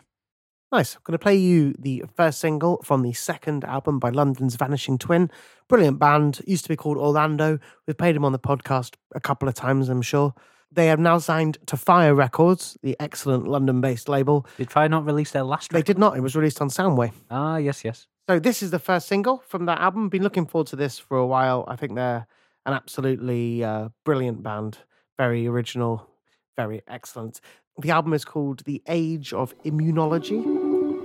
Nice. 0.71 0.95
I'm 0.95 1.01
going 1.03 1.13
to 1.13 1.19
play 1.19 1.35
you 1.35 1.75
the 1.77 2.03
first 2.17 2.39
single 2.39 2.81
from 2.83 3.03
the 3.03 3.13
second 3.13 3.63
album 3.63 3.99
by 3.99 4.09
London's 4.09 4.55
Vanishing 4.55 4.97
Twin. 4.97 5.29
Brilliant 5.67 5.99
band. 5.99 6.41
Used 6.47 6.63
to 6.65 6.69
be 6.69 6.75
called 6.75 6.97
Orlando. 6.97 7.59
We've 7.85 7.97
played 7.97 8.15
them 8.15 8.25
on 8.25 8.31
the 8.31 8.39
podcast 8.39 8.95
a 9.13 9.19
couple 9.19 9.47
of 9.47 9.53
times, 9.53 9.87
I'm 9.87 10.01
sure. 10.01 10.33
They 10.71 10.87
have 10.87 10.99
now 10.99 11.19
signed 11.19 11.59
to 11.67 11.77
Fire 11.77 12.15
Records, 12.15 12.75
the 12.81 12.95
excellent 12.99 13.47
London 13.47 13.81
based 13.81 14.09
label. 14.09 14.47
Did 14.57 14.71
Fire 14.71 14.89
not 14.89 15.05
release 15.05 15.29
their 15.29 15.43
last 15.43 15.71
They 15.71 15.83
did 15.83 15.99
not. 15.99 16.17
It 16.17 16.21
was 16.21 16.35
released 16.35 16.59
on 16.59 16.69
Soundway. 16.69 17.11
Ah, 17.29 17.57
yes, 17.57 17.85
yes. 17.85 18.07
So 18.29 18.39
this 18.39 18.63
is 18.63 18.71
the 18.71 18.79
first 18.79 19.07
single 19.09 19.43
from 19.45 19.65
that 19.65 19.79
album. 19.79 20.07
Been 20.07 20.23
looking 20.23 20.45
forward 20.45 20.67
to 20.67 20.77
this 20.77 20.97
for 20.97 21.17
a 21.17 21.27
while. 21.27 21.65
I 21.67 21.75
think 21.75 21.95
they're 21.95 22.25
an 22.65 22.73
absolutely 22.73 23.65
uh, 23.65 23.89
brilliant 24.05 24.41
band. 24.41 24.77
Very 25.17 25.45
original, 25.45 26.07
very 26.55 26.81
excellent. 26.87 27.41
The 27.79 27.91
album 27.91 28.13
is 28.13 28.23
called 28.23 28.63
The 28.63 28.81
Age 28.87 29.33
of 29.33 29.53
Immunology, 29.63 30.41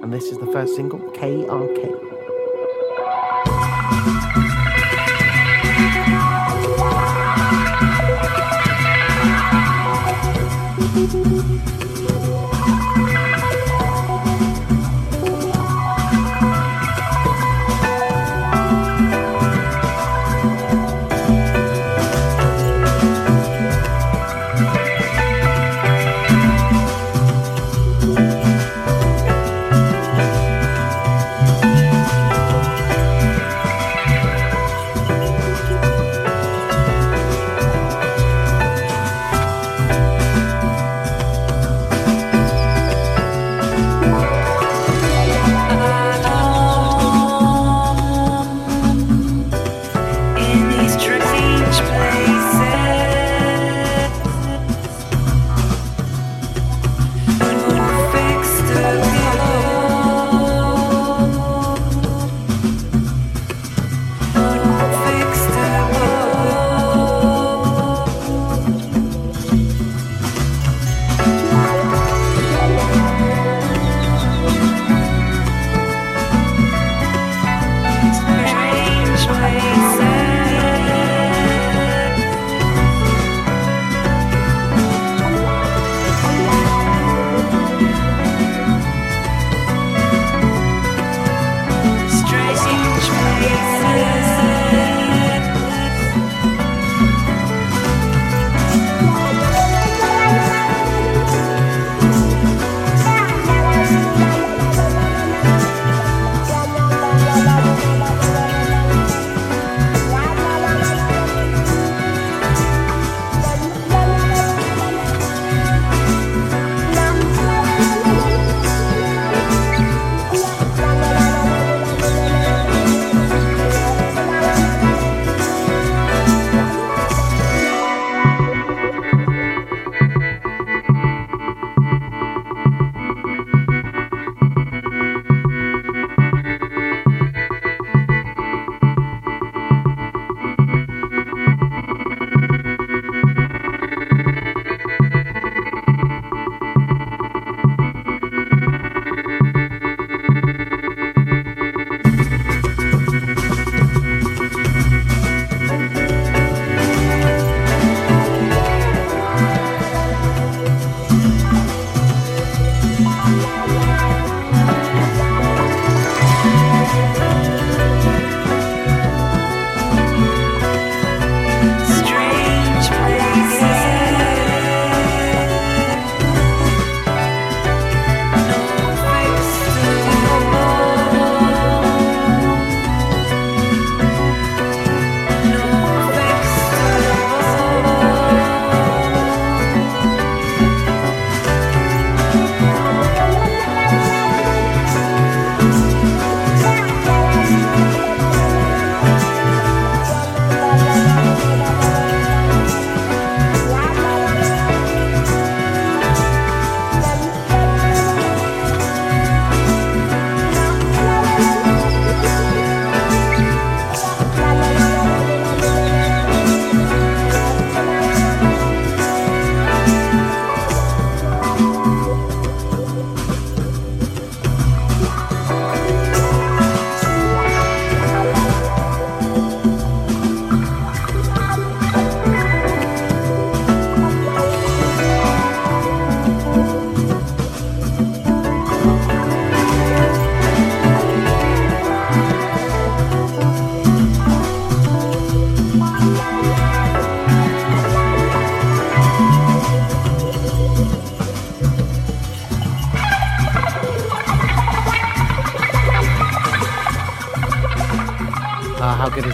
and 0.00 0.12
this 0.12 0.26
is 0.26 0.38
the 0.38 0.46
first 0.46 0.76
single, 0.76 1.00
KRK. 1.10 2.08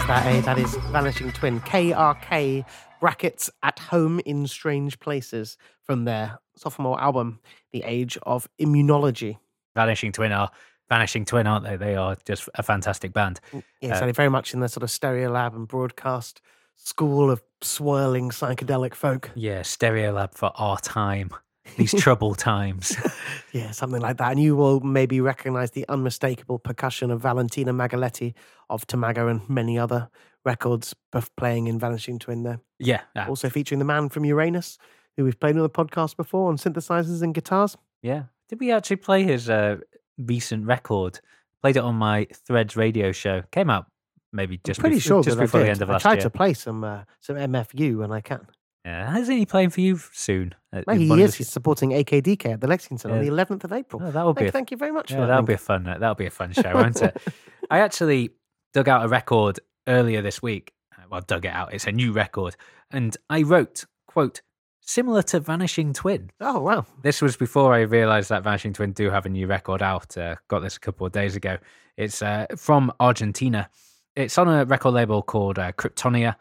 Is 0.05 0.09
that, 0.09 0.25
eh? 0.27 0.41
That 0.41 0.59
is 0.59 0.75
Vanishing 0.91 1.31
Twin. 1.31 1.59
KRK 1.61 2.63
brackets 2.99 3.49
at 3.63 3.79
home 3.79 4.19
in 4.19 4.45
strange 4.45 4.99
places 4.99 5.57
from 5.81 6.05
their 6.05 6.37
sophomore 6.55 7.01
album, 7.01 7.39
The 7.73 7.81
Age 7.83 8.15
of 8.21 8.47
Immunology. 8.61 9.39
Vanishing 9.73 10.11
Twin 10.11 10.31
are 10.31 10.51
Vanishing 10.89 11.25
Twin, 11.25 11.47
aren't 11.47 11.65
they? 11.65 11.75
They 11.75 11.95
are 11.95 12.15
just 12.23 12.47
a 12.53 12.61
fantastic 12.61 13.13
band. 13.13 13.39
Yeah, 13.81 13.93
Uh, 13.93 13.95
so 13.95 13.99
they're 14.01 14.13
very 14.13 14.29
much 14.29 14.53
in 14.53 14.59
the 14.59 14.69
sort 14.69 14.83
of 14.83 14.89
Stereolab 14.89 15.55
and 15.55 15.67
broadcast 15.67 16.39
school 16.75 17.31
of 17.31 17.41
swirling 17.63 18.29
psychedelic 18.29 18.93
folk. 18.93 19.31
Yeah, 19.33 19.61
Stereolab 19.61 20.35
for 20.35 20.51
our 20.53 20.77
time. 20.77 21.31
These 21.77 21.93
troubled 22.01 22.37
times. 22.37 22.95
Yeah, 23.51 23.71
something 23.71 24.01
like 24.01 24.17
that. 24.17 24.31
And 24.31 24.39
you 24.41 24.53
will 24.57 24.81
maybe 24.81 25.21
recognize 25.21 25.71
the 25.71 25.85
unmistakable 25.87 26.59
percussion 26.59 27.09
of 27.09 27.21
Valentina 27.21 27.73
Magaletti 27.73 28.33
of 28.69 28.85
Tomaga 28.85 29.31
and 29.31 29.49
many 29.49 29.79
other 29.79 30.09
records 30.43 30.93
both 31.13 31.33
playing 31.37 31.67
in 31.67 31.79
Vanishing 31.79 32.19
Twin 32.19 32.43
there. 32.43 32.59
Yeah, 32.79 33.01
Also 33.29 33.49
featuring 33.49 33.79
the 33.79 33.85
man 33.85 34.09
from 34.09 34.25
Uranus, 34.25 34.77
who 35.15 35.23
we've 35.23 35.39
played 35.39 35.55
on 35.55 35.61
the 35.61 35.69
podcast 35.69 36.17
before 36.17 36.49
on 36.49 36.57
synthesizers 36.57 37.21
and 37.21 37.33
guitars. 37.33 37.77
yeah. 38.01 38.23
Did 38.49 38.59
we 38.59 38.73
actually 38.73 38.97
play 38.97 39.23
his 39.23 39.49
uh, 39.49 39.77
recent 40.17 40.65
record? 40.65 41.21
Played 41.63 41.77
it 41.77 41.83
on 41.83 41.95
my 41.95 42.27
Threads 42.45 42.75
radio 42.75 43.13
show. 43.13 43.41
Came 43.51 43.69
out 43.69 43.85
maybe 44.33 44.59
just 44.65 44.79
I'm 44.79 44.81
pretty 44.81 44.97
bef- 44.97 45.01
sure 45.07 45.23
just 45.23 45.39
before 45.39 45.61
the 45.61 45.69
end 45.69 45.81
of 45.81 45.89
I 45.89 45.93
last 45.93 46.01
tried 46.01 46.13
year. 46.15 46.23
to 46.23 46.29
play 46.29 46.53
some 46.53 46.83
uh, 46.83 47.03
some 47.21 47.37
MFU 47.37 47.99
when 47.99 48.11
I 48.11 48.19
can. 48.21 48.45
Yeah, 48.85 49.17
isn't 49.17 49.35
he 49.35 49.45
playing 49.47 49.71
for 49.71 49.81
you 49.81 49.97
soon? 50.13 50.53
At- 50.71 50.85
Well, 50.85 50.95
he 50.95 51.11
is. 51.23 51.31
the- 51.31 51.37
He's 51.39 51.49
supporting 51.49 51.89
AKDK 51.91 52.53
at 52.53 52.61
the 52.61 52.67
Lexington 52.67 53.09
on 53.11 53.19
the 53.19 53.27
11th 53.29 53.63
of 53.63 53.73
April. 53.73 54.01
Oh, 54.05 54.11
that 54.11 54.25
would 54.25 54.35
be 54.35 54.41
Thank, 54.41 54.49
a 54.49 54.51
thank 54.51 54.71
you 54.71 54.77
very 54.77 54.91
much. 54.91 55.09
Yeah, 55.11 55.17
for 55.17 55.21
that 55.21 55.27
that'll 55.27 55.43
be 55.43 55.53
a 55.53 55.57
fun. 55.57 55.87
uh, 55.87 55.97
That'll 55.97 56.13
be 56.15 56.27
a 56.27 56.29
fun 56.31 56.53
show, 56.53 56.71
won't 56.73 57.01
it? 57.01 57.17
I 57.71 57.79
actually 57.79 58.29
dug 58.73 58.87
out 58.87 59.03
a 59.03 59.07
record 59.07 59.59
earlier 59.87 60.21
this 60.21 60.41
week. 60.41 60.73
Uh, 60.95 61.03
Well, 61.09 61.21
dug 61.21 61.45
it 61.45 61.49
out. 61.51 61.73
It's 61.73 61.87
a 61.87 61.91
new 61.91 62.11
record, 62.13 62.55
and 62.91 63.17
I 63.29 63.41
wrote 63.41 63.85
quote 64.07 64.41
similar 64.81 65.23
to 65.23 65.39
Vanishing 65.39 65.91
Twin. 65.93 66.29
Oh, 66.39 66.59
wow. 66.59 66.85
This 67.01 67.19
was 67.23 67.35
before 67.35 67.73
I 67.73 67.79
realised 67.81 68.29
that 68.29 68.43
Vanishing 68.43 68.71
Twin 68.73 68.91
do 68.91 69.09
have 69.09 69.25
a 69.25 69.29
new 69.29 69.47
record 69.47 69.81
out. 69.81 70.15
Uh, 70.15 70.35
got 70.47 70.59
this 70.59 70.77
a 70.77 70.79
couple 70.79 71.07
of 71.07 71.11
days 71.11 71.35
ago. 71.35 71.57
It's 71.97 72.21
uh, 72.21 72.45
from 72.55 72.91
Argentina. 72.99 73.67
It's 74.15 74.37
on 74.37 74.47
a 74.47 74.63
record 74.65 74.91
label 74.93 75.23
called 75.23 75.57
uh, 75.57 75.71
Kryptonia, 75.71 76.35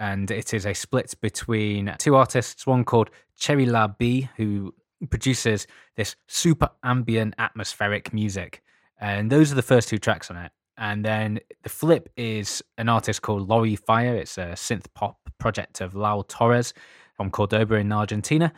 and 0.00 0.30
it 0.30 0.54
is 0.54 0.66
a 0.66 0.74
split 0.74 1.14
between 1.20 1.94
two 1.98 2.16
artists. 2.16 2.66
One 2.66 2.84
called 2.84 3.10
Cherry 3.38 3.66
La 3.66 3.86
B, 3.86 4.28
who 4.36 4.74
produces 5.10 5.66
this 5.96 6.16
super 6.26 6.70
ambient 6.82 7.34
atmospheric 7.38 8.12
music, 8.12 8.62
and 8.98 9.30
those 9.30 9.52
are 9.52 9.54
the 9.54 9.62
first 9.62 9.88
two 9.88 9.98
tracks 9.98 10.30
on 10.30 10.38
it. 10.38 10.50
And 10.78 11.04
then 11.04 11.40
the 11.62 11.68
flip 11.68 12.08
is 12.16 12.62
an 12.78 12.88
artist 12.88 13.20
called 13.20 13.46
Lori 13.48 13.76
Fire. 13.76 14.16
It's 14.16 14.38
a 14.38 14.52
synth 14.52 14.86
pop 14.94 15.18
project 15.38 15.82
of 15.82 15.94
Lau 15.94 16.24
Torres 16.26 16.72
from 17.14 17.30
Cordoba 17.30 17.74
in 17.74 17.92
Argentina, 17.92 18.52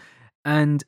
and 0.45 0.83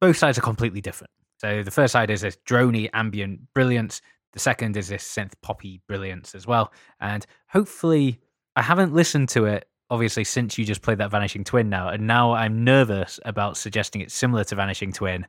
both 0.00 0.16
sides 0.16 0.36
are 0.36 0.42
completely 0.42 0.80
different. 0.80 1.12
So 1.38 1.62
the 1.62 1.70
first 1.70 1.92
side 1.92 2.10
is 2.10 2.22
this 2.22 2.36
drony 2.46 2.90
ambient 2.92 3.52
brilliance. 3.54 4.00
The 4.32 4.40
second 4.40 4.76
is 4.76 4.88
this 4.88 5.04
synth 5.04 5.34
poppy 5.42 5.80
brilliance 5.86 6.34
as 6.34 6.46
well. 6.46 6.72
And 7.00 7.24
hopefully, 7.48 8.18
I 8.56 8.62
haven't 8.62 8.94
listened 8.94 9.28
to 9.30 9.46
it 9.46 9.68
obviously 9.92 10.24
since 10.24 10.56
you 10.56 10.64
just 10.64 10.80
played 10.80 10.98
that 10.98 11.10
Vanishing 11.10 11.44
Twin 11.44 11.68
now, 11.68 11.90
and 11.90 12.06
now 12.06 12.32
I'm 12.32 12.64
nervous 12.64 13.20
about 13.26 13.58
suggesting 13.58 14.00
it's 14.00 14.14
similar 14.14 14.42
to 14.44 14.54
Vanishing 14.54 14.90
Twin, 14.92 15.26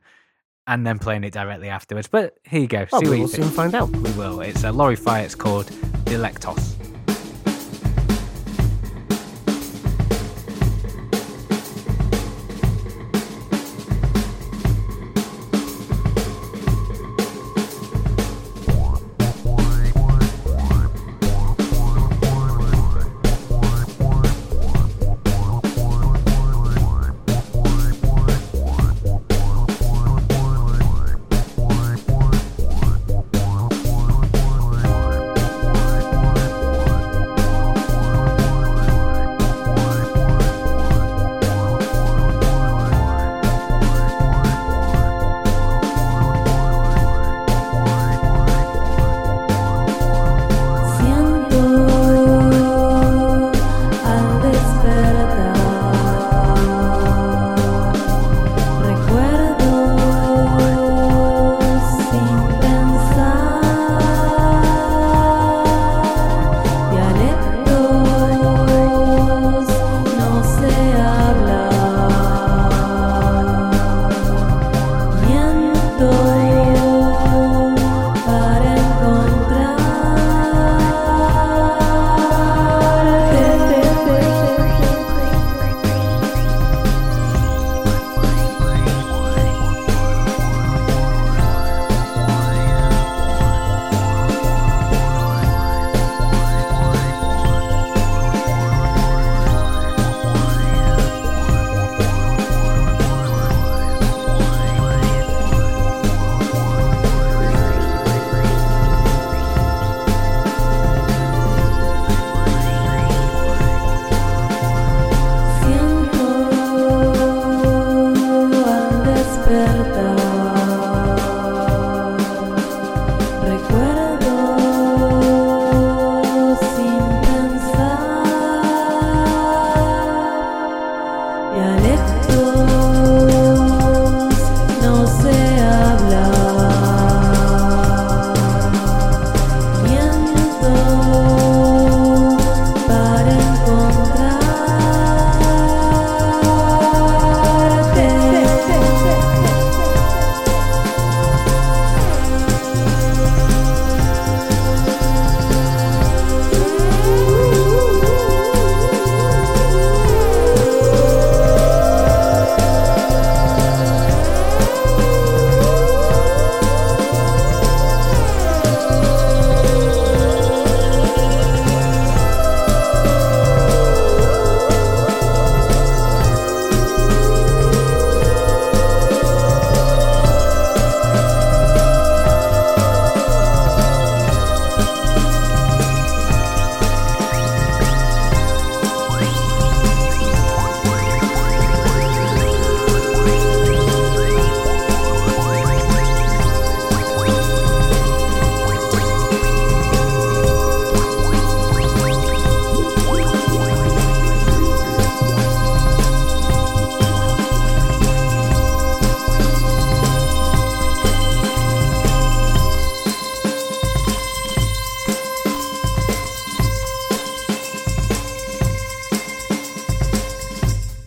and 0.66 0.86
then 0.86 0.98
playing 0.98 1.22
it 1.24 1.34
directly 1.34 1.68
afterwards. 1.68 2.08
But 2.08 2.38
here 2.44 2.62
you 2.62 2.66
go. 2.66 2.86
Well, 2.90 3.00
See 3.02 3.08
we 3.08 3.10
what 3.10 3.16
will 3.16 3.18
you 3.18 3.28
think. 3.28 3.44
soon 3.44 3.52
find 3.52 3.74
out. 3.74 3.90
We 3.90 4.10
will. 4.12 4.40
It's 4.40 4.64
a 4.64 4.72
Lori 4.72 4.96
Fire. 4.96 5.22
It's 5.24 5.34
called 5.34 5.66
Delectos. 6.06 6.74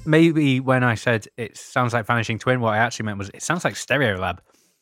Maybe 0.08 0.60
when 0.60 0.84
I 0.84 0.96
said 0.96 1.28
it 1.38 1.58
sounds 1.58 1.94
like 1.94 2.06
Vanishing 2.06 2.40
Twin, 2.40 2.62
what 2.62 2.74
I 2.74 2.78
actually 2.78 3.06
meant 3.08 3.18
was 3.18 3.30
it 3.30 3.42
sounds 3.44 3.64
like 3.66 3.74
Stereolab. 3.74 4.40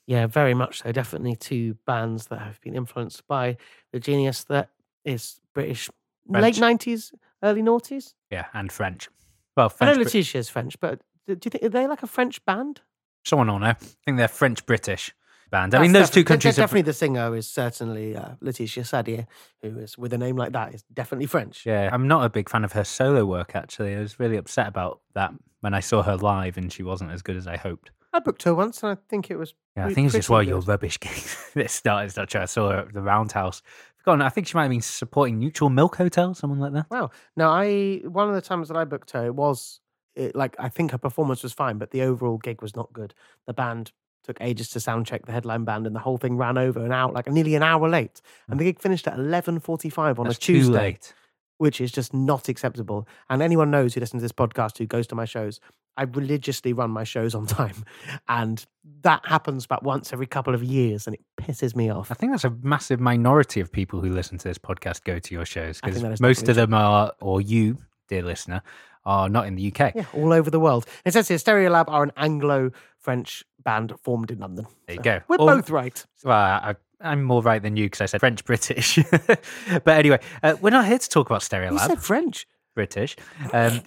Yeah, 0.07 0.27
very 0.27 0.53
much 0.53 0.83
so. 0.83 0.91
Definitely 0.91 1.35
two 1.35 1.75
bands 1.87 2.27
that 2.27 2.39
have 2.39 2.61
been 2.61 2.75
influenced 2.75 3.27
by 3.27 3.57
the 3.91 3.99
genius 3.99 4.43
that 4.45 4.69
is 5.03 5.39
British 5.53 5.89
late 6.29 6.55
90s, 6.55 7.11
early 7.41 7.63
noughties. 7.63 8.13
Yeah, 8.29 8.45
and 8.53 8.71
French. 8.71 9.09
Well, 9.57 9.65
I 9.65 9.69
French. 9.69 9.97
know 9.97 10.03
Brit- 10.03 10.13
Laetitia's 10.13 10.47
French, 10.49 10.79
but 10.79 11.01
do 11.27 11.37
you 11.43 11.49
think 11.49 11.63
are 11.63 11.69
they 11.69 11.87
like 11.87 12.03
a 12.03 12.07
French 12.07 12.43
band? 12.45 12.81
someone 13.25 13.47
will 13.47 13.57
know. 13.57 13.65
I 13.69 13.73
think 13.73 14.17
they're 14.17 14.27
French 14.27 14.63
British 14.67 15.11
band. 15.51 15.73
I 15.73 15.77
That's 15.77 15.81
mean, 15.83 15.91
those 15.93 16.09
two 16.09 16.23
countries. 16.23 16.55
de- 16.55 16.61
Are, 16.61 16.63
Definitely, 16.63 16.81
the 16.83 16.93
singer 16.93 17.35
is 17.35 17.47
certainly 17.47 18.15
uh, 18.15 18.29
Laetitia 18.41 18.83
Sadier, 18.83 19.25
who 19.61 19.77
is 19.79 19.97
with 19.97 20.13
a 20.13 20.17
name 20.17 20.35
like 20.35 20.53
that 20.53 20.73
is 20.73 20.83
definitely 20.93 21.27
French. 21.27 21.65
yeah, 21.65 21.89
I'm 21.91 22.07
not 22.07 22.25
a 22.25 22.29
big 22.29 22.49
fan 22.49 22.63
of 22.63 22.71
her 22.73 22.83
solo 22.83 23.25
work. 23.25 23.55
Actually, 23.55 23.95
I 23.95 23.99
was 23.99 24.19
really 24.19 24.37
upset 24.37 24.67
about 24.67 25.01
that 25.13 25.33
when 25.61 25.73
I 25.73 25.79
saw 25.79 26.03
her 26.03 26.17
live, 26.17 26.57
and 26.57 26.71
she 26.71 26.83
wasn't 26.83 27.11
as 27.11 27.21
good 27.21 27.35
as 27.37 27.47
I 27.47 27.57
hoped. 27.57 27.91
I 28.13 28.19
booked 28.19 28.43
her 28.43 28.55
once, 28.55 28.81
and 28.81 28.91
I 28.93 29.01
think 29.09 29.29
it 29.29 29.35
was. 29.37 29.53
Yeah, 29.75 29.87
I 29.87 29.93
think 29.93 30.05
it's 30.05 30.15
just 30.15 30.29
one 30.29 30.41
of 30.41 30.47
your 30.47 30.61
rubbish 30.61 30.99
gigs 30.99 31.37
that 31.55 31.69
started 31.69 32.11
such. 32.11 32.35
I 32.35 32.45
saw 32.45 32.71
her 32.71 32.77
at 32.79 32.93
the 32.93 33.01
Roundhouse. 33.01 33.61
Forgotten. 33.97 34.21
I 34.21 34.29
think 34.29 34.47
she 34.47 34.55
might 34.55 34.63
have 34.63 34.69
been 34.71 34.81
supporting 34.81 35.39
Neutral 35.39 35.69
Milk 35.69 35.95
Hotel, 35.97 36.33
someone 36.33 36.59
like 36.59 36.73
that. 36.73 36.85
Wow. 36.89 37.09
No, 37.35 37.49
I 37.49 38.01
one 38.05 38.29
of 38.29 38.35
the 38.35 38.41
times 38.41 38.67
that 38.69 38.77
I 38.77 38.85
booked 38.85 39.11
her, 39.11 39.25
it 39.25 39.35
was 39.35 39.79
it, 40.15 40.33
like 40.35 40.55
I 40.59 40.69
think 40.69 40.91
her 40.91 40.97
performance 40.97 41.43
was 41.43 41.51
fine, 41.53 41.77
but 41.77 41.91
the 41.91 42.03
overall 42.03 42.37
gig 42.37 42.61
was 42.61 42.75
not 42.75 42.93
good. 42.93 43.13
The 43.47 43.53
band 43.53 43.91
took 44.25 44.37
ages 44.41 44.69
to 44.69 44.79
sound 44.79 45.05
check 45.05 45.25
the 45.25 45.31
headline 45.31 45.63
band, 45.63 45.87
and 45.87 45.95
the 45.95 45.99
whole 45.99 46.17
thing 46.17 46.37
ran 46.37 46.57
over 46.57 46.83
and 46.83 46.93
out 46.93 47.13
like 47.13 47.31
nearly 47.31 47.55
an 47.55 47.63
hour 47.63 47.87
late. 47.87 48.21
And 48.47 48.59
the 48.59 48.63
mm. 48.63 48.67
gig 48.67 48.79
finished 48.79 49.07
at 49.07 49.17
eleven 49.17 49.59
forty-five 49.59 50.19
on 50.19 50.25
That's 50.25 50.37
a 50.37 50.41
Tuesday, 50.41 50.71
too 50.71 50.77
late. 50.77 51.13
which 51.57 51.79
is 51.81 51.91
just 51.91 52.13
not 52.13 52.49
acceptable. 52.49 53.07
And 53.29 53.41
anyone 53.41 53.71
knows 53.71 53.93
who 53.93 53.99
listens 53.99 54.21
to 54.21 54.23
this 54.23 54.31
podcast 54.31 54.77
who 54.77 54.85
goes 54.85 55.07
to 55.07 55.15
my 55.15 55.25
shows. 55.25 55.59
I 55.97 56.03
religiously 56.03 56.73
run 56.73 56.91
my 56.91 57.05
shows 57.05 57.33
on 57.33 57.45
time, 57.47 57.85
and 58.27 58.65
that 59.01 59.25
happens 59.25 59.65
about 59.65 59.83
once 59.83 60.11
every 60.11 60.27
couple 60.27 60.53
of 60.53 60.63
years, 60.63 61.07
and 61.07 61.15
it 61.15 61.21
pisses 61.39 61.75
me 61.75 61.89
off. 61.89 62.11
I 62.11 62.15
think 62.15 62.33
that's 62.33 62.43
a 62.43 62.55
massive 62.61 62.99
minority 62.99 63.61
of 63.61 63.71
people 63.71 64.01
who 64.01 64.09
listen 64.09 64.37
to 64.39 64.47
this 64.47 64.57
podcast 64.57 65.03
go 65.03 65.19
to 65.19 65.33
your 65.33 65.45
shows 65.45 65.79
because 65.81 66.19
most 66.19 66.49
of 66.49 66.55
them 66.55 66.73
are, 66.73 67.13
or 67.21 67.41
you, 67.41 67.77
dear 68.09 68.23
listener, 68.23 68.61
are 69.05 69.29
not 69.29 69.47
in 69.47 69.55
the 69.55 69.67
UK. 69.73 69.93
Yeah, 69.95 70.05
all 70.13 70.33
over 70.33 70.49
the 70.49 70.59
world. 70.59 70.85
It 71.05 71.13
says 71.13 71.27
here, 71.27 71.37
Stereolab 71.37 71.85
are 71.87 72.03
an 72.03 72.11
Anglo-French 72.17 73.43
band 73.63 73.93
formed 74.03 74.31
in 74.31 74.39
London. 74.39 74.65
There 74.87 74.95
you 74.95 74.99
So 74.99 75.03
go. 75.03 75.21
We're 75.27 75.37
All- 75.37 75.47
both 75.47 75.69
right. 75.69 76.05
Well, 76.23 76.35
I, 76.35 76.75
I'm 77.01 77.23
more 77.23 77.41
right 77.41 77.61
than 77.61 77.75
you 77.75 77.85
because 77.85 78.01
I 78.01 78.05
said 78.05 78.19
French 78.19 78.43
British. 78.45 78.99
but 79.21 79.87
anyway, 79.87 80.19
uh, 80.43 80.55
we're 80.61 80.69
not 80.71 80.85
here 80.85 80.97
to 80.99 81.09
talk 81.09 81.27
about 81.29 81.43
You 81.43 81.57
Stereolab. 81.59 81.87
said 81.87 81.99
French. 82.01 82.47
British. 82.73 83.15
Um, 83.53 83.81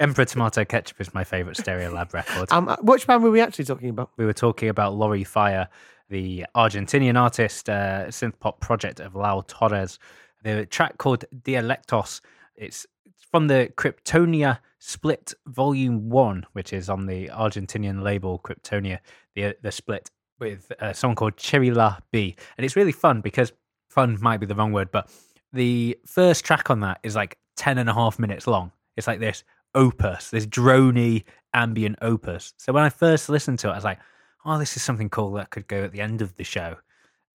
Emperor 0.00 0.24
Tomato 0.24 0.64
Ketchup 0.64 1.00
is 1.00 1.12
my 1.14 1.22
favourite 1.22 1.56
Stereolab 1.56 2.12
record. 2.14 2.50
Um, 2.50 2.68
uh, 2.68 2.76
which 2.82 3.06
band 3.06 3.22
were 3.22 3.30
we 3.30 3.40
actually 3.40 3.66
talking 3.66 3.90
about? 3.90 4.10
we 4.16 4.24
were 4.24 4.32
talking 4.32 4.68
about 4.68 4.94
Laurie 4.94 5.22
Fire, 5.24 5.68
the 6.08 6.46
Argentinian 6.56 7.20
artist, 7.20 7.68
uh, 7.68 8.06
synth 8.08 8.38
pop 8.40 8.58
project 8.60 9.00
of 9.00 9.14
Lau 9.14 9.44
Torres. 9.46 9.98
The 10.42 10.66
track 10.66 10.98
called 10.98 11.24
Dialectos. 11.42 12.20
It's 12.56 12.86
from 13.32 13.48
the 13.48 13.72
Kryptonia 13.76 14.58
Split 14.78 15.32
Volume 15.46 16.10
One, 16.10 16.44
which 16.52 16.72
is 16.72 16.88
on 16.90 17.06
the 17.06 17.28
Argentinian 17.28 18.02
label 18.02 18.38
Kryptonia. 18.38 18.98
The 19.34 19.46
uh, 19.46 19.52
the 19.62 19.72
split 19.72 20.10
with 20.38 20.70
a 20.78 20.92
song 20.92 21.14
called 21.14 21.38
Cherry 21.38 21.70
La 21.70 21.98
B, 22.12 22.36
and 22.56 22.64
it's 22.64 22.76
really 22.76 22.92
fun 22.92 23.22
because 23.22 23.52
fun 23.88 24.18
might 24.20 24.38
be 24.38 24.46
the 24.46 24.54
wrong 24.54 24.72
word, 24.72 24.90
but 24.92 25.10
the 25.52 25.98
first 26.06 26.44
track 26.44 26.70
on 26.70 26.80
that 26.80 27.00
is 27.02 27.16
like 27.16 27.38
10 27.56 27.78
and 27.78 27.88
a 27.88 27.94
half 27.94 28.18
minutes 28.18 28.46
long. 28.46 28.70
It's 28.96 29.06
like 29.06 29.20
this 29.20 29.44
opus, 29.74 30.30
this 30.30 30.46
drony 30.46 31.24
ambient 31.54 31.96
opus. 32.02 32.54
So 32.58 32.72
when 32.72 32.84
I 32.84 32.90
first 32.90 33.28
listened 33.28 33.58
to 33.60 33.68
it, 33.68 33.72
I 33.72 33.76
was 33.76 33.84
like, 33.84 33.98
oh, 34.44 34.58
this 34.58 34.76
is 34.76 34.82
something 34.82 35.10
cool 35.10 35.32
that 35.32 35.50
could 35.50 35.68
go 35.68 35.84
at 35.84 35.92
the 35.92 36.00
end 36.00 36.22
of 36.22 36.34
the 36.36 36.44
show. 36.44 36.76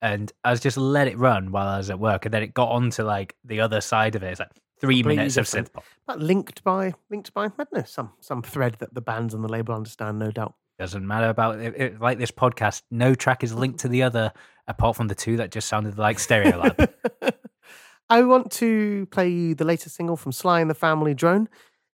And 0.02 0.32
I 0.44 0.52
was 0.52 0.60
just 0.60 0.78
let 0.78 1.08
it 1.08 1.18
run 1.18 1.52
while 1.52 1.68
I 1.68 1.78
was 1.78 1.90
at 1.90 2.00
work. 2.00 2.26
And 2.26 2.34
then 2.34 2.44
it 2.44 2.54
got 2.54 2.70
on 2.70 2.92
to 2.92 3.04
like 3.04 3.36
the 3.44 3.62
other 3.62 3.82
side 3.82 4.16
of 4.16 4.24
it. 4.24 4.32
It's 4.32 4.40
like 4.40 4.52
three 4.80 5.04
minutes 5.04 5.38
of 5.38 5.46
different. 5.46 5.68
synth 5.68 5.74
pop. 5.74 5.84
But 6.06 6.20
linked 6.20 6.63
by 6.63 6.94
linked 7.10 7.34
by 7.34 7.50
madness, 7.58 7.92
some 7.92 8.13
some 8.20 8.42
thread 8.42 8.78
that 8.80 8.94
the 8.94 9.02
bands 9.02 9.34
and 9.34 9.44
the 9.44 9.48
label 9.50 9.74
understand, 9.74 10.20
no 10.20 10.32
doubt. 10.32 10.56
Doesn't 10.80 11.06
matter 11.08 11.30
about 11.30 11.60
it, 11.60 11.74
it- 11.76 12.02
like 12.02 12.20
this 12.20 12.32
podcast. 12.32 12.84
No 12.92 13.16
track 13.16 13.44
is 13.44 13.54
linked 13.54 13.80
to 13.80 13.88
the 13.88 14.04
other 14.04 14.32
apart 14.68 14.96
from 14.96 15.08
the 15.08 15.16
two 15.16 15.38
that 15.38 15.52
just 15.52 15.68
sounded 15.68 15.98
like 15.98 16.18
Stereolab. 16.18 16.92
I 18.10 18.22
want 18.24 18.52
to 18.54 19.06
play 19.08 19.30
you 19.30 19.56
the 19.56 19.66
latest 19.66 19.96
single 19.96 20.16
from 20.16 20.32
Sly 20.32 20.62
and 20.62 20.70
the 20.70 20.76
Family 20.76 21.13
Drone. 21.13 21.50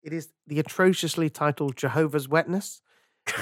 It 0.03 0.12
is 0.12 0.29
the 0.47 0.59
atrociously 0.59 1.29
titled 1.31 1.77
Jehovah's 1.77 2.29
Wetness. 2.29 2.81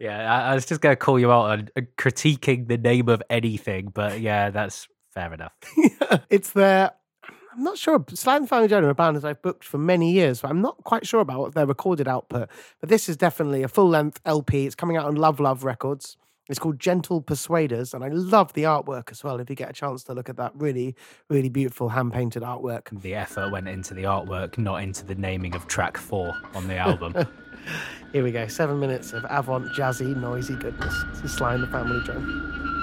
yeah, 0.00 0.32
I, 0.32 0.50
I 0.50 0.54
was 0.54 0.66
just 0.66 0.80
going 0.80 0.92
to 0.92 0.96
call 0.96 1.18
you 1.18 1.30
out 1.32 1.50
on 1.50 1.68
uh, 1.76 1.82
critiquing 1.96 2.68
the 2.68 2.76
name 2.76 3.08
of 3.08 3.22
anything, 3.30 3.90
but 3.94 4.20
yeah, 4.20 4.50
that's 4.50 4.88
fair 5.14 5.32
enough. 5.32 5.52
it's 6.30 6.50
their. 6.50 6.90
I'm 7.56 7.64
not 7.64 7.78
sure. 7.78 7.98
The 7.98 8.16
Family 8.16 8.68
Drone 8.68 8.84
are 8.84 8.90
a 8.90 8.94
band 8.94 9.16
that 9.16 9.24
I've 9.24 9.40
booked 9.40 9.64
for 9.64 9.78
many 9.78 10.12
years, 10.12 10.42
but 10.42 10.50
I'm 10.50 10.60
not 10.60 10.84
quite 10.84 11.06
sure 11.06 11.20
about 11.20 11.54
their 11.54 11.64
recorded 11.64 12.06
output. 12.06 12.50
But 12.80 12.90
this 12.90 13.08
is 13.08 13.16
definitely 13.16 13.62
a 13.62 13.68
full 13.68 13.88
length 13.88 14.20
LP. 14.26 14.66
It's 14.66 14.74
coming 14.74 14.98
out 14.98 15.06
on 15.06 15.16
Love 15.16 15.40
Love 15.40 15.64
Records. 15.64 16.18
It's 16.50 16.58
called 16.58 16.78
Gentle 16.78 17.22
Persuaders, 17.22 17.94
and 17.94 18.04
I 18.04 18.08
love 18.08 18.52
the 18.52 18.64
artwork 18.64 19.10
as 19.10 19.24
well. 19.24 19.40
If 19.40 19.48
you 19.48 19.56
get 19.56 19.70
a 19.70 19.72
chance 19.72 20.04
to 20.04 20.12
look 20.12 20.28
at 20.28 20.36
that 20.36 20.52
really, 20.54 20.94
really 21.30 21.48
beautiful 21.48 21.88
hand 21.88 22.12
painted 22.12 22.42
artwork. 22.42 22.88
The 23.00 23.14
effort 23.14 23.50
went 23.50 23.68
into 23.68 23.94
the 23.94 24.04
artwork, 24.04 24.58
not 24.58 24.82
into 24.82 25.04
the 25.04 25.14
naming 25.14 25.56
of 25.56 25.66
track 25.66 25.96
four 25.96 26.36
on 26.54 26.68
the 26.68 26.76
album. 26.76 27.14
Here 28.12 28.22
we 28.22 28.32
go. 28.32 28.46
Seven 28.46 28.78
minutes 28.78 29.12
of 29.12 29.24
avant 29.28 29.66
jazzy, 29.72 30.14
noisy 30.14 30.54
goodness. 30.56 30.94
This 31.14 31.24
is 31.24 31.32
Sly 31.32 31.54
and 31.54 31.62
the 31.62 31.68
Family 31.68 32.00
Drone. 32.04 32.75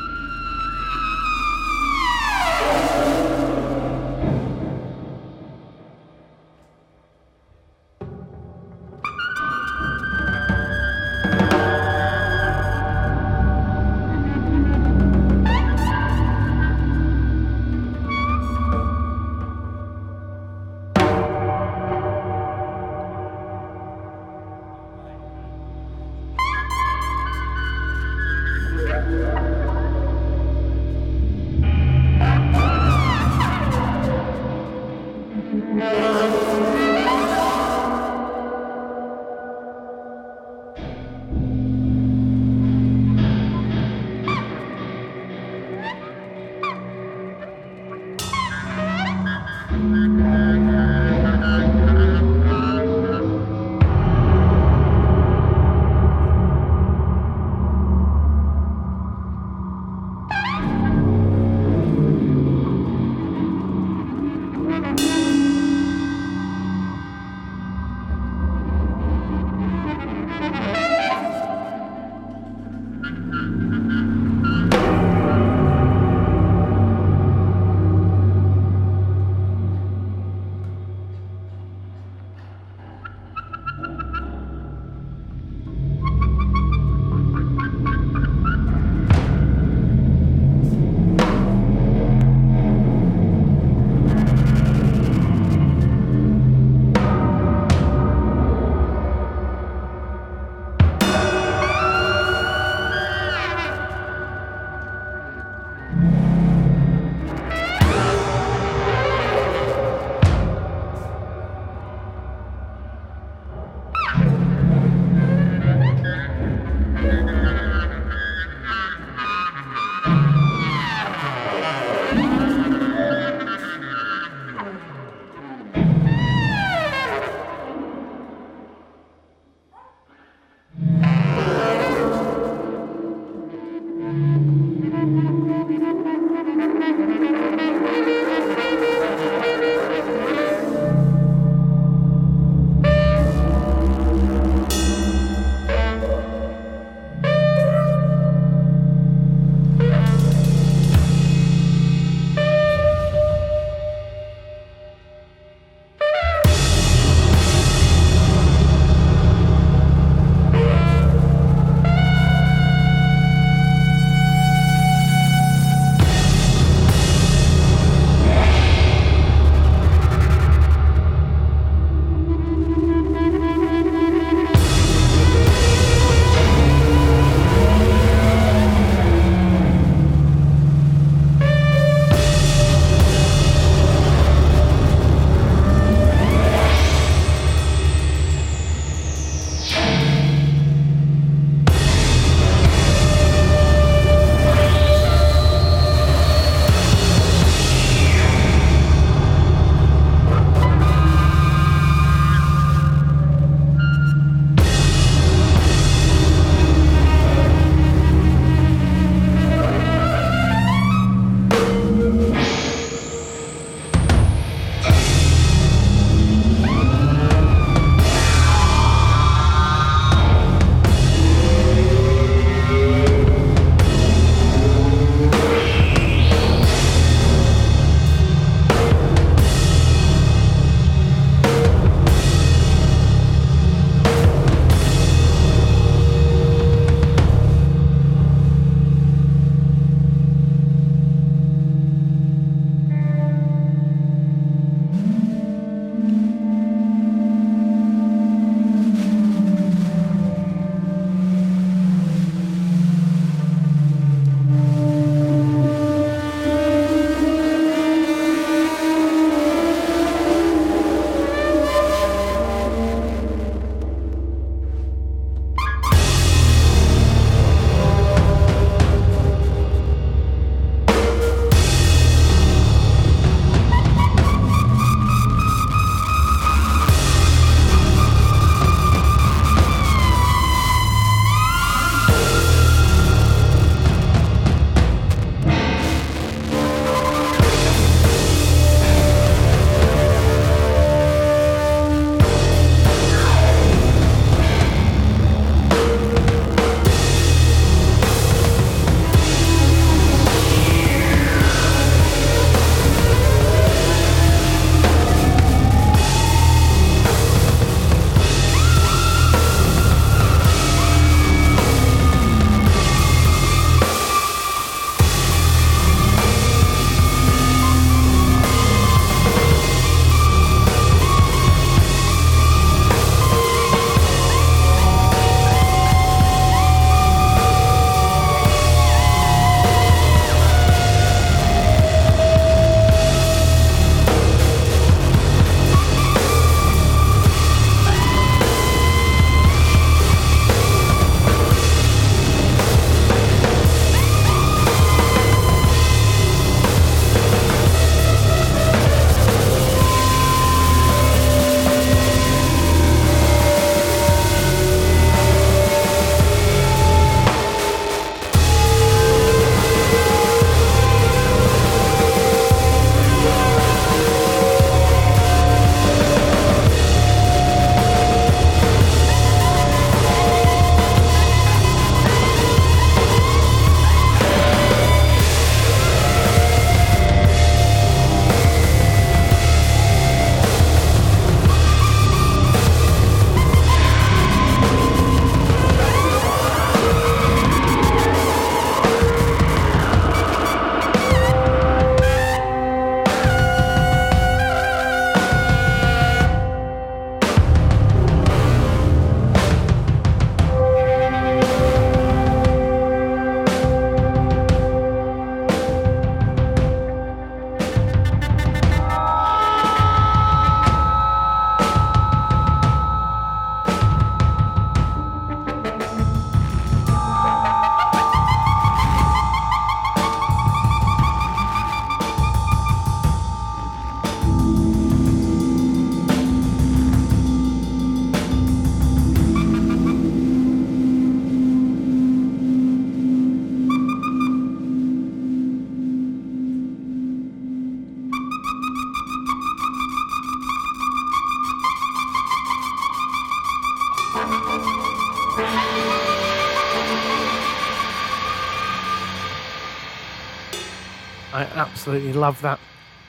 Absolutely 451.94 452.20
love 452.20 452.42
that. 452.42 452.60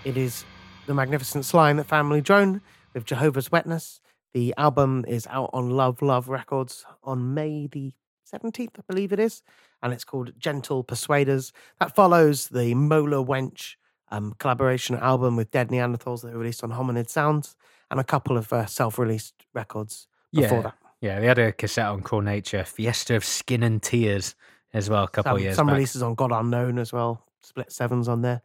It 0.05 0.19
is 0.19 0.45
the 0.87 0.93
magnificent 0.93 1.47
Sly 1.47 1.71
and 1.71 1.79
the 1.79 1.85
Family 1.85 2.21
Drone 2.21 2.61
with 2.93 3.07
Jehovah's 3.07 3.51
Witness. 3.51 3.99
The 4.35 4.53
album 4.59 5.07
is 5.09 5.27
out 5.29 5.49
on 5.55 5.71
Love 5.71 6.03
Love 6.03 6.29
Records 6.29 6.85
on 7.03 7.33
May 7.33 7.67
the 7.67 7.95
17th, 8.31 8.79
I 8.79 8.83
believe 8.87 9.11
it 9.11 9.19
is, 9.19 9.43
and 9.83 9.95
it's 9.95 10.05
called 10.05 10.33
Gentle 10.39 10.85
Persuaders. 10.85 11.51
That 11.81 11.95
follows 11.95 12.49
the 12.49 12.75
Mola 12.75 13.25
Wench 13.25 13.77
um, 14.11 14.35
collaboration 14.39 14.97
album 14.97 15.35
with 15.35 15.51
Dead 15.51 15.71
Neanderthals 15.71 16.21
that 16.21 16.29
they 16.29 16.35
released 16.37 16.63
on 16.63 16.73
Hominid 16.73 17.09
Sounds, 17.09 17.57
and 17.91 17.99
a 17.99 18.05
couple 18.05 18.37
of 18.37 18.53
uh, 18.53 18.67
self 18.67 18.99
released 18.99 19.47
records 19.55 20.09
before 20.31 20.59
Yeah. 20.59 20.63
that. 20.65 20.75
Yeah, 21.01 21.21
they 21.21 21.27
had 21.27 21.39
a 21.39 21.53
cassette 21.53 21.87
on 21.87 22.03
Crawl 22.03 22.21
Nature, 22.21 22.65
Fiesta 22.65 23.17
of 23.17 23.25
Skin 23.25 23.63
and 23.63 23.83
Tears, 23.83 24.35
as 24.75 24.91
well, 24.91 25.05
a 25.05 25.09
couple 25.09 25.31
Some, 25.31 25.37
of 25.37 25.43
years 25.43 25.57
some 25.57 25.67
back. 25.69 25.73
releases 25.75 26.03
on 26.03 26.15
God 26.15 26.33
Unknown 26.33 26.79
as 26.79 26.93
well, 26.93 27.25
split 27.43 27.73
sevens 27.73 28.09
on 28.09 28.21
there. 28.21 28.43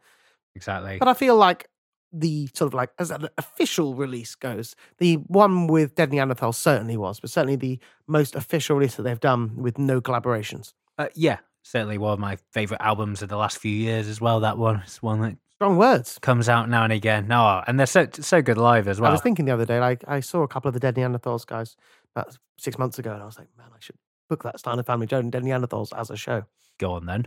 Exactly. 0.54 0.98
But 0.98 1.08
I 1.08 1.14
feel 1.14 1.36
like 1.36 1.68
the 2.12 2.48
sort 2.54 2.68
of 2.68 2.74
like 2.74 2.90
as 2.98 3.10
an 3.10 3.28
official 3.38 3.94
release 3.94 4.34
goes, 4.34 4.74
the 4.98 5.14
one 5.14 5.66
with 5.66 5.94
Dead 5.94 6.10
Neanderthal 6.10 6.52
certainly 6.52 6.96
was, 6.96 7.20
but 7.20 7.30
certainly 7.30 7.56
the 7.56 7.78
most 8.06 8.34
official 8.34 8.76
release 8.76 8.96
that 8.96 9.02
they've 9.02 9.20
done 9.20 9.56
with 9.56 9.78
no 9.78 10.00
collaborations. 10.00 10.72
Uh, 10.98 11.08
yeah, 11.14 11.38
certainly 11.62 11.98
one 11.98 12.12
of 12.12 12.18
my 12.18 12.36
favorite 12.52 12.80
albums 12.82 13.22
of 13.22 13.28
the 13.28 13.36
last 13.36 13.58
few 13.58 13.72
years 13.72 14.08
as 14.08 14.20
well. 14.20 14.40
That 14.40 14.58
one, 14.58 14.82
it's 14.84 15.02
one 15.02 15.20
that 15.22 15.36
Strong 15.54 15.76
words. 15.76 16.18
comes 16.20 16.48
out 16.48 16.68
now 16.68 16.84
and 16.84 16.92
again. 16.92 17.28
No, 17.28 17.62
and 17.66 17.78
they're 17.78 17.86
so 17.86 18.08
so 18.12 18.42
good 18.42 18.58
live 18.58 18.88
as 18.88 19.00
well. 19.00 19.10
I 19.10 19.12
was 19.12 19.20
thinking 19.20 19.44
the 19.44 19.52
other 19.52 19.66
day, 19.66 19.78
like 19.78 20.02
I 20.08 20.20
saw 20.20 20.42
a 20.42 20.48
couple 20.48 20.68
of 20.68 20.74
the 20.74 20.80
Dead 20.80 20.96
Neanderthals 20.96 21.46
guys 21.46 21.76
about 22.14 22.36
six 22.58 22.78
months 22.78 22.98
ago, 22.98 23.12
and 23.12 23.22
I 23.22 23.26
was 23.26 23.38
like, 23.38 23.48
man, 23.56 23.68
I 23.72 23.78
should 23.78 23.96
book 24.28 24.42
that 24.44 24.58
Steiner 24.58 24.82
Family 24.82 25.06
Joe 25.06 25.18
and 25.18 25.30
Dead 25.30 25.42
Neanderthals 25.42 25.96
as 25.96 26.10
a 26.10 26.16
show. 26.16 26.44
Go 26.78 26.92
on 26.92 27.06
then. 27.06 27.26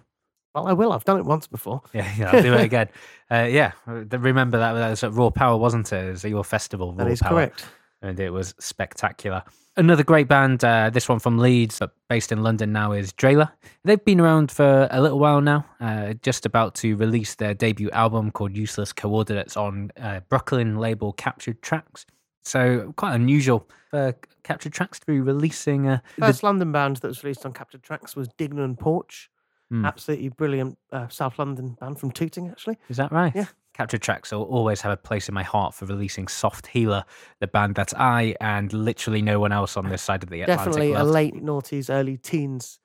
Well, 0.54 0.68
I 0.68 0.74
will. 0.74 0.92
I've 0.94 1.04
done 1.06 1.18
it 1.18 1.26
once 1.26 1.48
before. 1.48 1.82
Yeah, 1.94 2.12
yeah, 2.18 2.32
I'll 2.32 2.42
do 2.42 2.54
it 2.54 2.62
again. 2.63 2.89
Uh, 3.32 3.48
yeah, 3.50 3.72
remember 3.88 4.60
that 4.60 4.74
that 4.74 4.89
was 4.92 5.04
at 5.04 5.12
Raw 5.13 5.32
Power, 5.32 5.58
wasn't 5.58 5.92
it? 5.92 6.06
It 6.06 6.12
was 6.12 6.24
your 6.24 6.44
festival. 6.44 6.94
Raw 6.94 7.08
is 7.08 7.20
Power, 7.20 7.32
correct. 7.32 7.66
and 8.04 8.20
it 8.20 8.30
was 8.30 8.54
spectacular. 8.60 9.42
Another 9.76 10.04
great 10.04 10.28
band, 10.28 10.63
uh, 10.63 10.92
this 10.92 11.10
one 11.10 11.18
from 11.18 11.39
Leeds, 11.39 11.80
but 11.80 11.96
based 12.10 12.32
in 12.32 12.44
London 12.44 12.72
now, 12.72 12.92
is 12.92 13.12
Drahla. 13.12 13.52
They've 13.86 14.04
been 14.06 14.20
around 14.22 14.52
for 14.52 14.88
a 14.92 15.02
little 15.02 15.18
while 15.18 15.42
now, 15.42 15.66
uh, 15.80 16.13
just 16.22 16.46
about 16.46 16.76
to 16.76 16.96
release 16.96 17.34
their 17.34 17.56
debut 17.56 17.89
album 17.89 18.30
called 18.30 18.56
Useless 18.56 18.94
Coordinates 18.94 19.58
on 19.58 19.89
uh, 20.00 20.20
Brooklyn 20.30 20.78
label 20.78 21.12
Captured 21.13 21.60
Tracks. 21.63 22.06
So 22.44 22.94
quite 22.98 23.16
unusual 23.16 23.68
for 23.89 24.13
Captured 24.44 24.74
Tracks 24.74 25.00
to 25.00 25.08
be 25.08 25.22
releasing. 25.22 25.88
Uh, 25.88 26.00
the- 26.18 26.28
First 26.28 26.44
London 26.44 26.72
band 26.72 26.98
that 26.98 27.08
was 27.08 27.24
released 27.24 27.48
on 27.48 27.54
Captured 27.54 27.82
Tracks 27.82 28.16
was 28.16 28.28
Dignan 28.38 28.78
Porch. 28.78 29.32
Hmm. 29.73 29.86
Absolutely 29.86 30.29
brilliant 30.29 30.77
uh, 30.91 31.07
South 31.07 31.39
London 31.39 31.75
band 31.79 31.99
from 31.99 32.12
Tooting, 32.12 32.47
actually. 32.47 32.77
Is 32.89 32.97
that 32.97 33.12
right? 33.12 33.33
Yeah. 33.36 33.47
Captured 33.73 34.03
Tracks 34.03 34.31
will 34.31 34.43
always 34.43 34.81
have 34.81 34.91
a 34.91 34.97
place 34.97 35.27
in 35.27 35.33
my 35.33 35.41
heart 35.41 35.73
for 35.73 35.88
releasing 35.88 36.27
Soft 36.27 36.67
Healer, 36.67 37.03
the 37.39 37.47
band 37.47 37.73
that 37.73 37.91
I 37.99 38.36
and 38.39 38.71
literally 38.71 39.23
no 39.23 39.39
one 39.39 39.51
else 39.51 39.75
on 39.75 39.89
this 39.89 40.03
side 40.03 40.21
of 40.21 40.29
the 40.29 40.41
Atlantic 40.41 40.65
Definitely 40.65 40.93
a 40.93 41.03
late 41.03 41.33
noughties, 41.33 41.89
early 41.89 42.17
teens 42.17 42.79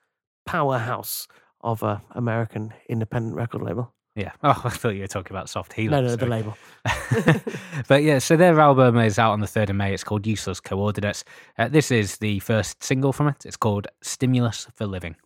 powerhouse 0.46 1.29
of 1.61 1.83
a 1.83 2.01
American 2.12 2.72
independent 2.88 3.37
record 3.37 3.61
label. 3.61 3.92
Yeah. 4.16 4.32
Oh, 4.43 4.62
I 4.64 4.70
thought 4.70 4.95
you 4.95 5.03
were 5.03 5.09
talking 5.09 5.36
about 5.36 5.51
Soft 5.51 5.74
Healer. 5.74 6.01
No, 6.01 6.09
no, 6.09 6.16
the 6.16 6.24
label. 6.24 6.57
but 7.89 8.03
yeah, 8.03 8.18
so 8.18 8.34
their 8.34 8.59
album 8.59 8.97
is 8.97 9.18
out 9.18 9.32
on 9.32 9.41
the 9.41 9.47
3rd 9.47 9.68
of 9.68 9.76
May. 9.76 9.93
It's 9.93 10.05
called 10.05 10.26
Useless 10.26 10.59
Coordinates. 10.59 11.22
Uh, 11.59 11.68
this 11.68 11.91
is 11.91 12.16
the 12.16 12.39
first 12.39 12.82
single 12.82 13.12
from 13.12 13.28
it. 13.28 13.45
It's 13.45 13.59
called 13.59 13.89
Stimulus 14.01 14.68
for 14.74 14.86
Living. 14.86 15.16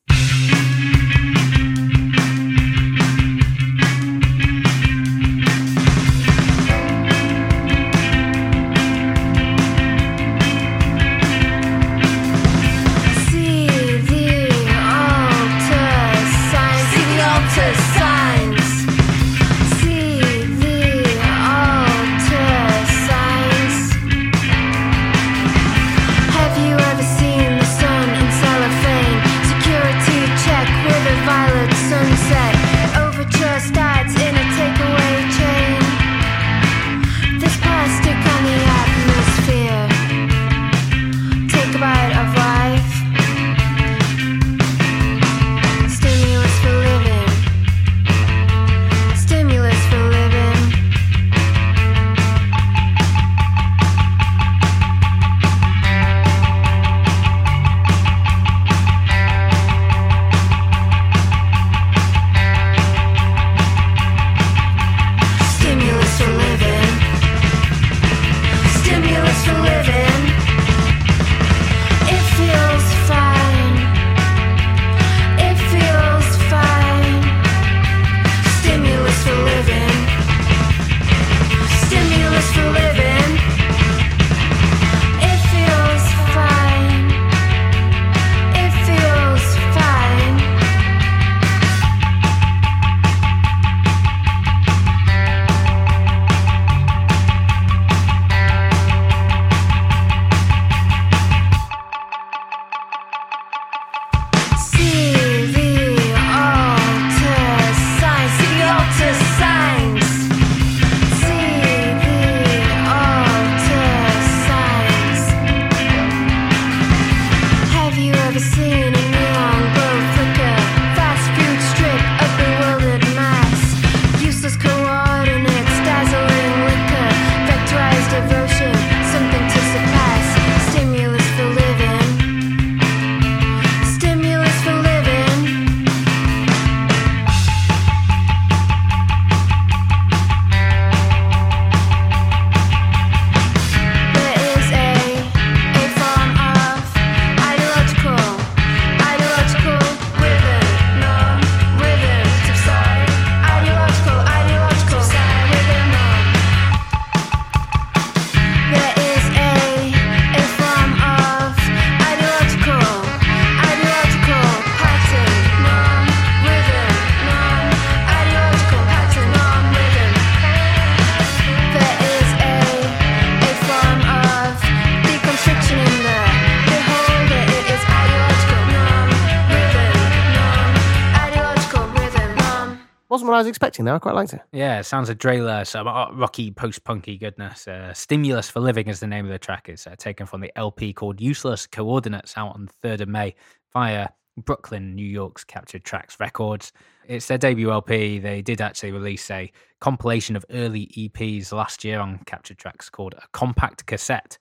Was 183.43 183.49
expecting. 183.49 183.85
Though 183.85 183.97
I 183.97 183.99
quite 183.99 184.15
liked 184.15 184.35
it. 184.35 184.41
Yeah, 184.53 184.79
it 184.79 184.85
sounds 184.85 185.09
a 185.09 185.17
Drahla, 185.17 185.67
some 185.67 185.89
rocky 186.17 186.53
post-punky 186.53 187.19
goodness. 187.19 187.67
Uh, 187.67 187.93
Stimulus 187.93 188.49
for 188.49 188.61
Living 188.61 188.87
is 188.87 189.01
the 189.01 189.09
name 189.09 189.25
of 189.25 189.33
the 189.33 189.39
track. 189.41 189.69
It's 189.69 189.85
uh, 189.85 189.97
taken 189.99 190.27
from 190.27 190.41
the 190.43 190.57
LP 190.57 190.93
called 190.93 191.21
Useless 191.21 191.67
Coordinates 191.67 192.35
out 192.37 192.55
on 192.55 192.67
the 192.67 192.89
3rd 192.89 193.01
of 193.01 193.09
May 193.09 193.35
via 193.73 194.11
Brooklyn, 194.37 194.95
New 194.95 195.05
York's 195.05 195.43
Captured 195.43 195.83
Tracks 195.83 196.21
Records. 196.21 196.73
It's 197.09 197.27
their 197.27 197.37
debut 197.37 197.73
LP. 197.73 198.21
They 198.21 198.43
did 198.43 198.61
actually 198.61 198.93
release 198.93 199.29
a 199.29 199.51
compilation 199.81 200.37
of 200.37 200.47
early 200.51 200.87
EPs 200.97 201.51
last 201.51 201.83
year 201.83 201.99
on 201.99 202.21
Captured 202.27 202.59
Tracks 202.59 202.89
called 202.89 203.15
a 203.15 203.27
compact 203.33 203.87
cassette. 203.87 204.39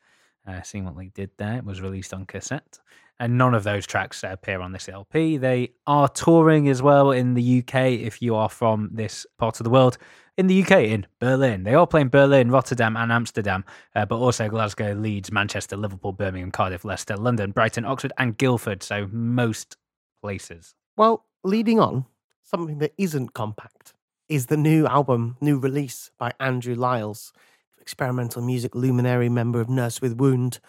Uh, 0.47 0.62
seeing 0.62 0.86
what 0.86 0.95
they 0.95 1.08
did 1.08 1.32
there, 1.38 1.58
it 1.58 1.66
was 1.66 1.82
released 1.82 2.14
on 2.14 2.26
cassette. 2.28 2.78
And 3.22 3.38
none 3.38 3.53
of 3.53 3.63
those 3.63 3.86
tracks 3.86 4.24
appear 4.24 4.61
on 4.61 4.72
this 4.72 4.89
LP. 4.89 5.38
They 5.38 5.74
are 5.86 6.07
touring 6.07 6.67
as 6.67 6.82
well 6.82 7.11
in 7.11 7.36
the 7.36 7.59
UK 7.59 7.91
if 7.91 8.19
you 8.19 8.34
are 8.34 8.49
from 8.49 8.89
this 8.91 9.28
part 9.38 9.59
of 9.59 9.63
the 9.63 9.69
world. 9.69 9.99
In 10.38 10.47
the 10.47 10.63
UK, 10.63 10.72
in 10.86 11.05
Berlin. 11.19 11.61
They 11.61 11.76
all 11.76 11.86
play 11.86 12.01
in 12.01 12.09
Berlin, 12.09 12.49
Rotterdam, 12.49 12.97
and 12.97 13.11
Amsterdam, 13.11 13.63
uh, 13.95 14.07
but 14.07 14.17
also 14.17 14.49
Glasgow, 14.49 14.95
Leeds, 14.95 15.32
Manchester, 15.32 15.78
Liverpool, 15.78 16.13
Birmingham, 16.13 16.49
Cardiff, 16.49 16.84
Leicester, 16.84 17.15
London, 17.15 17.51
Brighton, 17.51 17.86
Oxford, 17.86 18.11
and 18.17 18.39
Guildford. 18.39 18.82
So 18.82 19.07
most 19.11 19.78
places. 20.24 20.74
Well, 20.97 21.28
leading 21.43 21.80
on, 21.80 22.05
something 22.41 22.80
that 22.80 22.95
isn't 22.97 23.36
compact 23.36 23.93
is 24.30 24.47
the 24.47 24.57
new 24.57 24.88
album, 24.88 25.38
new 25.39 25.59
release 25.59 26.09
by 26.17 26.32
Andrew 26.39 26.74
Liles, 26.74 27.34
experimental 27.80 28.41
music 28.41 28.74
luminary 28.74 29.30
member 29.30 29.61
of 29.61 29.69
Nurse 29.69 30.01
with 30.01 30.17
Wound. 30.17 30.59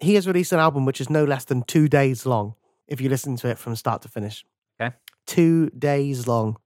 He 0.00 0.14
has 0.14 0.26
released 0.26 0.52
an 0.52 0.58
album 0.58 0.84
which 0.84 1.00
is 1.00 1.10
no 1.10 1.24
less 1.24 1.44
than 1.44 1.62
two 1.62 1.88
days 1.88 2.26
long, 2.26 2.54
if 2.88 3.00
you 3.00 3.08
listen 3.08 3.36
to 3.36 3.48
it 3.48 3.58
from 3.58 3.76
start 3.76 4.02
to 4.02 4.08
finish. 4.08 4.44
Okay. 4.80 4.94
Two 5.26 5.70
days 5.70 6.26
long. 6.26 6.56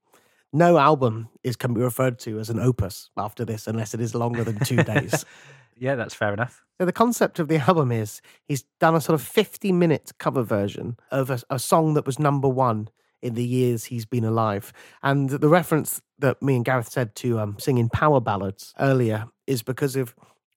No 0.53 0.79
album 0.79 1.29
is 1.43 1.57
can 1.57 1.75
be 1.75 1.81
referred 1.81 2.21
to 2.21 2.39
as 2.39 2.49
an 2.49 2.61
opus 2.61 3.11
after 3.17 3.45
this 3.45 3.67
unless 3.67 3.93
it 3.93 4.01
is 4.01 4.15
longer 4.15 4.45
than 4.45 4.59
two 4.61 4.83
days. 4.83 5.25
Yeah, 5.77 5.97
that's 5.97 6.15
fair 6.15 6.33
enough. 6.33 6.63
So 6.79 6.85
the 6.85 6.93
concept 6.93 7.39
of 7.39 7.49
the 7.49 7.57
album 7.57 7.91
is 7.93 8.21
he's 8.47 8.65
done 8.81 8.95
a 8.95 9.01
sort 9.01 9.15
of 9.15 9.27
50 9.27 9.73
minute 9.73 10.13
cover 10.19 10.43
version 10.43 10.97
of 11.11 11.31
a, 11.31 11.41
a 11.51 11.59
song 11.59 11.95
that 11.95 12.07
was 12.07 12.19
number 12.19 12.49
one 12.49 12.89
in 13.23 13.35
the 13.35 13.45
years 13.45 13.87
he's 13.87 14.05
been 14.05 14.25
alive. 14.25 14.73
And 15.03 15.31
the 15.31 15.49
reference 15.49 16.01
that 16.19 16.43
me 16.43 16.57
and 16.57 16.65
Gareth 16.65 16.89
said 16.89 17.15
to 17.17 17.39
um, 17.41 17.57
singing 17.59 17.89
power 17.89 18.21
ballads 18.21 18.75
earlier 18.79 19.27
is 19.47 19.63
because 19.63 19.97
of 19.97 20.15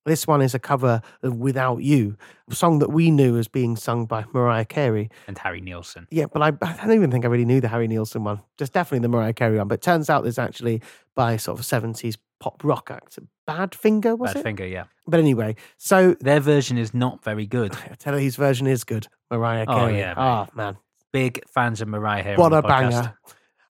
this 0.08 0.26
one 0.26 0.42
is 0.42 0.56
a 0.56 0.60
cover 0.60 1.02
of 1.22 1.36
Without 1.36 1.84
You, 1.84 2.18
a 2.50 2.56
song 2.56 2.80
that 2.80 2.90
we 2.92 3.12
knew 3.12 3.38
as 3.38 3.48
being 3.48 3.76
sung 3.76 4.06
by 4.06 4.26
Mariah 4.34 4.66
Carey. 4.66 5.10
And 5.28 5.38
Harry 5.38 5.62
Nilsson. 5.62 6.08
Yeah, 6.10 6.26
but 6.26 6.42
I, 6.42 6.48
I 6.66 6.78
don't 6.88 6.96
even 6.96 7.12
think 7.12 7.26
I 7.26 7.28
really 7.28 7.46
knew 7.46 7.62
the 7.62 7.68
Harry 7.68 7.88
Nilsson 7.88 8.24
one. 8.24 8.42
Just 8.58 8.74
definitely 8.74 9.04
the 9.04 9.10
Mariah 9.10 9.34
Carey 9.34 9.58
one. 9.58 9.68
But 9.68 9.76
it 9.76 9.82
turns 9.84 10.10
out 10.10 10.24
there's 10.24 10.40
actually 10.40 10.82
by 11.16 11.38
sort 11.38 11.60
of 11.60 11.66
70s 11.66 12.18
pop 12.40 12.64
rock 12.64 12.90
act. 12.92 13.20
Badfinger, 13.48 14.18
was 14.18 14.36
it? 14.36 14.44
finger, 14.44 14.66
yeah. 14.66 14.86
But 15.08 15.20
anyway, 15.20 15.56
so 15.78 16.16
Their 16.20 16.40
version 16.40 16.78
is 16.78 16.94
not 16.94 17.24
very 17.24 17.46
good. 17.46 17.74
I 17.90 17.96
tell 18.00 18.16
you, 18.16 18.24
his 18.24 18.36
version 18.36 18.68
is 18.68 18.84
good. 18.84 19.08
Mariah 19.32 19.66
Carey. 19.66 19.78
Oh, 19.78 19.86
Carey. 19.88 19.98
yeah, 20.00 20.14
Oh, 20.18 20.48
man. 20.56 20.78
Big 21.14 21.42
fans 21.50 21.82
of 21.82 21.88
Mariah 21.88 22.24
here. 22.24 22.36
What 22.38 22.54
on 22.54 22.60
a 22.60 22.62
podcast. 22.64 22.68
banger. 22.92 23.18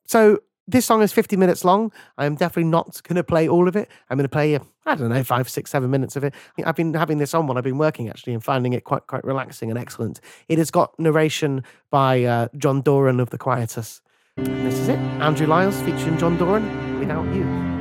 So 0.05 0.39
this 0.67 0.85
song 0.85 1.01
is 1.01 1.13
50 1.13 1.37
minutes 1.37 1.63
long. 1.63 1.91
I 2.17 2.25
am 2.25 2.35
definitely 2.35 2.69
not 2.69 3.01
going 3.03 3.15
to 3.15 3.23
play 3.23 3.47
all 3.47 3.67
of 3.67 3.75
it. 3.75 3.89
I'm 4.09 4.17
going 4.17 4.25
to 4.25 4.29
play, 4.29 4.59
I 4.85 4.95
don't 4.95 5.09
know, 5.09 5.23
five, 5.23 5.49
six, 5.49 5.71
seven 5.71 5.89
minutes 5.89 6.15
of 6.15 6.23
it. 6.23 6.33
I've 6.63 6.75
been 6.75 6.93
having 6.93 7.17
this 7.17 7.33
on 7.33 7.47
while 7.47 7.57
I've 7.57 7.63
been 7.63 7.77
working 7.77 8.09
actually 8.09 8.33
and 8.33 8.43
finding 8.43 8.73
it 8.73 8.83
quite, 8.83 9.07
quite 9.07 9.23
relaxing 9.23 9.69
and 9.69 9.79
excellent. 9.79 10.19
It 10.49 10.57
has 10.57 10.69
got 10.69 10.97
narration 10.99 11.63
by 11.89 12.23
uh, 12.23 12.47
John 12.57 12.81
Doran 12.81 13.19
of 13.19 13.29
The 13.29 13.37
Quietus. 13.37 14.01
And 14.35 14.65
this 14.65 14.75
is 14.75 14.89
it. 14.89 14.99
Andrew 15.19 15.47
Liles 15.47 15.79
featuring 15.81 16.17
John 16.17 16.37
Doran, 16.37 16.99
Without 16.99 17.25
you 17.33 17.76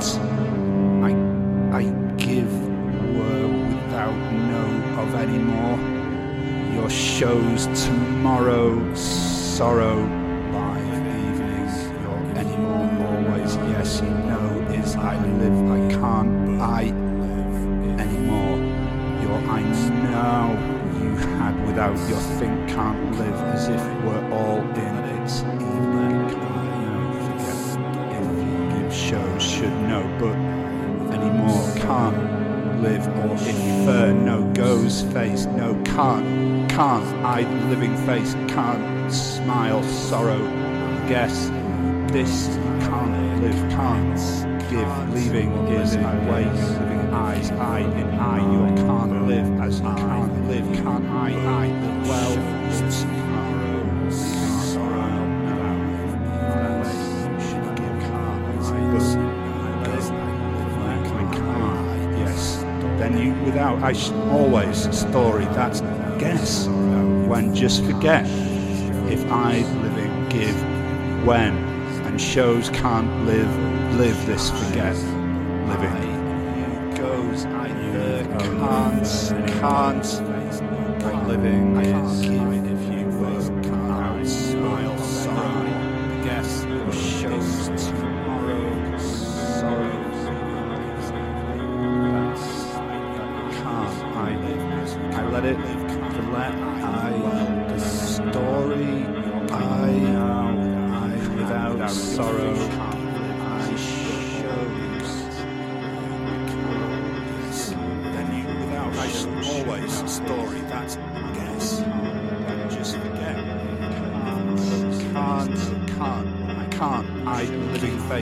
I 0.00 1.12
I 1.70 1.82
give 2.16 2.52
were 3.16 3.48
without 3.68 4.16
know 4.50 5.02
of 5.02 5.14
anymore 5.14 5.78
your 6.74 6.88
shows 6.88 7.66
tomorrow 7.84 8.94
sorrow 8.94 9.96
live 10.50 11.06
evenings. 11.28 11.82
Your 12.02 12.18
anymore 12.38 12.88
always 13.06 13.54
yes 13.70 14.00
know 14.00 14.66
is 14.72 14.96
I 14.96 15.22
live. 15.26 15.70
I 15.70 15.80
can't 16.00 16.60
I 16.60 16.84
live 16.84 18.00
anymore. 18.00 18.56
Your 19.22 19.38
I 19.50 19.60
now 19.60 20.52
you 20.98 21.16
had 21.16 21.66
without. 21.66 21.96
Your 22.08 22.20
think 22.38 22.68
can't 22.70 23.18
live 23.18 23.34
as 23.54 23.68
if 23.68 23.82
we're 24.04 24.32
all 24.32 24.60
in 24.60 24.91
face. 35.12 35.44
No 35.46 35.74
can't 35.84 36.70
can't 36.70 37.04
I 37.24 37.42
living 37.68 37.94
face. 38.06 38.34
Can't 38.48 39.12
smile 39.12 39.82
sorrow 39.82 40.42
guess. 41.08 41.48
This 42.12 42.48
can't 42.86 43.42
live 43.42 43.70
can't 43.70 44.18
give. 44.70 45.14
Leaving 45.14 45.52
is 45.68 45.96
I 45.96 46.14
wait 46.30 46.52
living 46.80 47.12
eyes 47.12 47.50
I 47.50 47.80
in 47.80 48.08
I 48.18 48.38
you 48.52 48.74
can't 48.76 49.26
live 49.26 49.60
as 49.60 49.80
you 49.80 49.94
can't 49.94 50.48
live. 50.48 50.66
Can't 50.82 51.06
I 51.06 51.30
I 51.62 51.68
well 52.08 53.11
I 63.82 63.94
always 64.30 64.96
story 64.96 65.44
that's 65.46 65.80
guess 66.16 66.68
when 67.26 67.52
just 67.52 67.84
forget 67.84 68.24
if 69.10 69.24
I 69.28 69.62
living 69.82 70.28
give 70.28 70.54
when. 71.26 71.52
And 72.06 72.20
shows 72.20 72.70
can't 72.70 73.26
live 73.26 73.50
live 73.98 74.24
this 74.24 74.50
forget. 74.50 74.94
Living 75.66 76.94
goes 76.94 77.44
I 77.46 77.70
uh, 77.70 78.38
can't 78.38 79.04
can't. 79.60 81.26
Living 81.26 81.76
is 81.78 82.31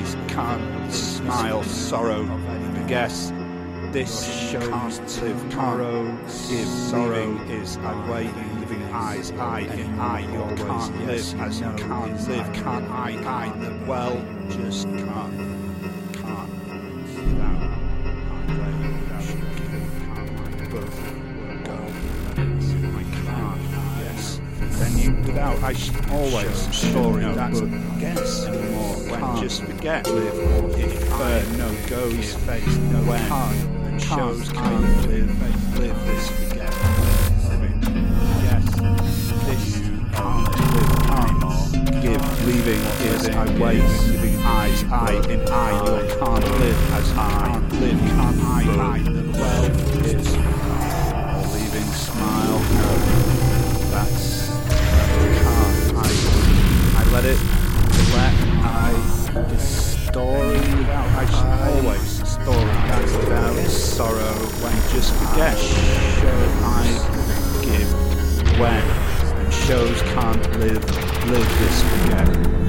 face 0.01 0.17
can't 0.29 0.93
smile 0.93 1.63
sorrow. 1.63 2.25
Guess 2.87 3.33
this 3.93 4.51
can't 4.53 5.23
live 5.23 5.51
tomorrow 5.51 6.05
give 6.49 6.69
sorrow 6.69 7.37
is 7.49 7.77
I 7.79 8.11
wait 8.11 8.35
living 8.61 8.83
eyes. 8.93 9.33
I 9.33 9.61
in 9.61 9.99
I 9.99 10.21
you 10.21 10.57
can't 10.57 11.07
live 11.07 11.41
as 11.41 11.61
you 11.61 11.73
can't 11.77 12.29
live. 12.29 12.53
Can't 12.53 12.91
I 12.91 13.11
I 13.27 13.49
the 13.59 13.85
well 13.87 14.17
just 14.51 14.87
can't 14.89 16.15
can't 16.15 16.53
without 17.17 17.70
without 25.41 25.63
I 25.63 25.73
should 25.73 26.11
always 26.11 26.55
story 26.75 27.25
that's 27.25 27.61
guess 27.99 28.45
anymore 28.45 28.97
when 29.11 29.43
just 29.43 29.63
forget. 29.63 30.07
live 30.07 30.39
or 30.39 30.69
no 31.57 31.69
goes 31.89 32.35
face 32.45 32.77
no 32.93 32.99
when 33.05 33.27
can't 33.29 33.87
and 33.87 34.03
shows 34.03 34.53
can't 34.53 35.07
live. 35.07 35.79
live 35.79 36.07
this 36.07 36.31
forget. 36.31 36.73
Yes 38.45 38.65
this 39.47 39.65
can't 40.13 40.49
live 40.75 40.93
can't 41.09 42.03
give 42.03 42.47
leaving 42.47 42.83
is 43.09 43.29
I 43.31 43.47
wait 43.59 43.83
living 44.13 44.37
eyes 44.45 44.85
I 44.85 45.13
in 45.33 45.41
I 45.49 45.71
you 45.87 46.19
can't 46.19 46.45
live 46.61 46.93
as 46.93 47.11
I 47.13 47.47
can't 47.47 47.73
live 47.81 47.99
can't 47.99 48.41
I 48.41 48.63
I 48.79 48.99
the 49.05 49.25
well 49.41 49.65
is 50.05 50.29
leaving 51.55 51.91
smile. 51.93 52.59
No 52.59 53.31
that's 53.91 54.21
can't 54.21 54.30
Let 57.21 57.33
it. 57.33 57.39
Let 58.15 58.35
I 58.65 58.93
the 59.35 59.59
story 59.59 60.57
without 60.57 61.35
I 61.35 61.69
always 61.69 62.01
story 62.27 62.65
that's 62.89 63.15
without 63.15 63.57
sorrow 63.69 64.39
when 64.63 64.73
just 64.91 65.13
forget 65.17 65.59
show 65.59 66.41
I 66.65 66.87
give 67.63 68.59
when. 68.59 69.51
Shows 69.51 70.01
can't 70.15 70.61
live 70.61 70.83
live 71.29 71.59
this 71.59 71.83
forget 71.83 72.60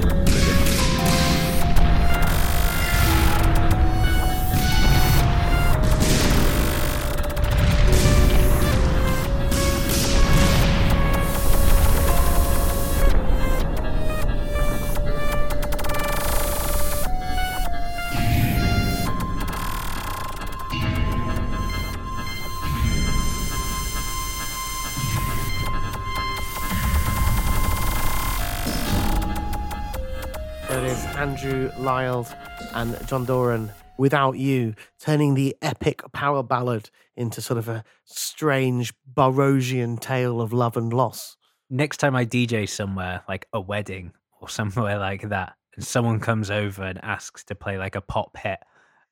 Lyle 31.82 32.26
and 32.74 32.96
John 33.06 33.24
Doran. 33.24 33.72
Without 33.98 34.38
You, 34.38 34.74
turning 34.98 35.34
the 35.34 35.54
epic 35.60 36.02
power 36.12 36.42
ballad 36.42 36.90
into 37.14 37.40
sort 37.40 37.58
of 37.58 37.68
a 37.68 37.84
strange 38.04 38.94
Barosian 39.14 40.00
tale 40.00 40.40
of 40.40 40.52
love 40.52 40.76
and 40.76 40.92
loss. 40.92 41.36
Next 41.68 41.98
time 41.98 42.16
I 42.16 42.24
DJ 42.24 42.68
somewhere, 42.68 43.22
like 43.28 43.46
a 43.52 43.60
wedding 43.60 44.12
or 44.40 44.48
somewhere 44.48 44.98
like 45.08 45.28
that, 45.28 45.54
and 45.76 45.84
someone 45.84 46.20
comes 46.20 46.50
over 46.50 46.82
and 46.82 47.02
asks 47.04 47.44
to 47.44 47.54
play 47.54 47.78
like 47.78 47.94
a 47.94 48.00
pop 48.00 48.36
hit, 48.36 48.58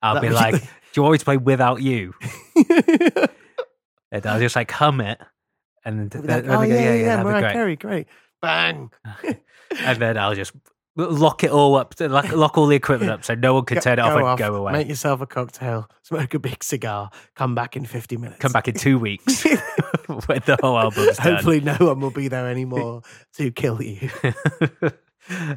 I'll 0.02 0.14
That 0.14 0.22
be 0.22 0.30
like, 0.30 0.54
Do 0.54 0.68
you 0.96 1.04
always 1.04 1.22
play 1.22 1.36
Without 1.36 1.82
You? 1.82 2.14
And 4.12 4.26
I'll 4.26 4.40
just 4.40 4.56
like 4.56 4.70
hum 4.70 5.00
it. 5.00 5.20
And 5.84 6.10
then 6.10 6.22
like, 6.26 6.44
oh, 6.44 6.58
go, 6.58 6.62
yeah, 6.64 6.94
yeah, 6.94 7.04
that'd 7.04 7.24
be 7.24 7.30
Mariah 7.30 7.40
great." 7.42 7.52
Carey, 7.52 7.76
great. 7.76 8.06
Bang. 8.42 8.90
and 9.84 9.98
then 9.98 10.18
I'll 10.18 10.34
just 10.34 10.52
lock 10.96 11.44
it 11.44 11.50
all 11.50 11.76
up, 11.76 11.94
lock, 12.00 12.32
lock 12.32 12.58
all 12.58 12.66
the 12.66 12.76
equipment 12.76 13.10
up 13.10 13.24
so 13.24 13.34
no 13.34 13.54
one 13.54 13.64
can 13.64 13.76
Go- 13.76 13.80
turn 13.80 13.98
it 13.98 14.02
off 14.02 14.16
and 14.16 14.24
off, 14.24 14.38
go 14.38 14.54
away. 14.54 14.72
Make 14.72 14.88
yourself 14.88 15.20
a 15.20 15.26
cocktail, 15.26 15.88
smoke 16.02 16.34
a 16.34 16.38
big 16.38 16.62
cigar, 16.62 17.10
come 17.34 17.54
back 17.54 17.76
in 17.76 17.84
50 17.86 18.16
minutes. 18.16 18.40
Come 18.40 18.52
back 18.52 18.68
in 18.68 18.74
two 18.74 18.98
weeks 18.98 19.44
when 20.26 20.40
the 20.46 20.58
whole 20.60 20.78
album's 20.78 21.16
done. 21.16 21.34
Hopefully, 21.34 21.60
no 21.60 21.76
one 21.78 22.00
will 22.00 22.10
be 22.10 22.28
there 22.28 22.48
anymore 22.48 23.02
to 23.34 23.50
kill 23.50 23.82
you. 23.82 24.10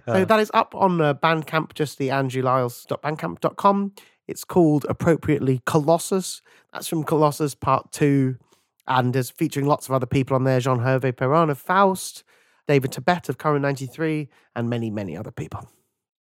So 0.05 0.23
that 0.25 0.39
is 0.39 0.51
up 0.53 0.75
on 0.75 1.01
uh, 1.01 1.15
Bandcamp, 1.15 1.73
just 1.73 1.97
the 1.97 2.09
andrewliles.bandcamp.com. 2.09 3.93
It's 4.27 4.43
called 4.43 4.85
appropriately 4.87 5.61
Colossus. 5.65 6.41
That's 6.71 6.87
from 6.87 7.03
Colossus 7.03 7.55
Part 7.55 7.91
2. 7.91 8.35
And 8.87 9.15
is 9.15 9.31
featuring 9.31 9.65
lots 9.65 9.87
of 9.87 9.93
other 9.93 10.05
people 10.05 10.35
on 10.35 10.43
there 10.43 10.59
Jean 10.59 10.79
Hervé 10.79 11.13
Péron 11.13 11.49
of 11.49 11.57
Faust, 11.57 12.23
David 12.67 12.91
Tibet 12.91 13.29
of 13.29 13.37
Current 13.37 13.61
93, 13.61 14.29
and 14.55 14.69
many, 14.69 14.89
many 14.89 15.17
other 15.17 15.31
people. 15.31 15.67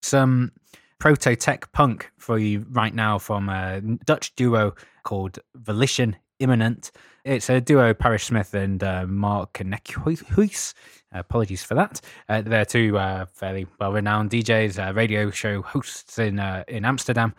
some 0.03 0.53
proto 0.99 1.35
tech 1.35 1.71
punk 1.73 2.11
for 2.17 2.39
you 2.39 2.65
right 2.71 2.95
now 2.95 3.19
from 3.19 3.49
a 3.49 3.81
Dutch 4.05 4.35
duo 4.37 4.73
called 5.03 5.39
Volition 5.57 6.17
Imminent. 6.39 6.93
It's 7.25 7.51
a 7.51 7.61
duo, 7.61 7.93
Parish 7.93 8.25
Smith 8.27 8.55
and 8.55 8.83
uh, 8.83 9.07
Mark 9.07 9.55
Nekhuis. 9.55 10.75
Apologies 11.13 11.63
for 11.63 11.75
that. 11.75 12.01
Uh, 12.29 12.43
they're 12.43 12.65
two 12.65 12.97
uh, 12.99 13.27
fairly 13.33 13.67
well 13.79 13.93
renowned 13.93 14.31
DJs, 14.31 14.79
uh, 14.89 14.95
radio 14.95 15.31
show 15.31 15.61
hosts 15.63 16.19
in 16.19 16.39
uh, 16.39 16.65
in 16.69 16.85
Amsterdam, 16.85 17.35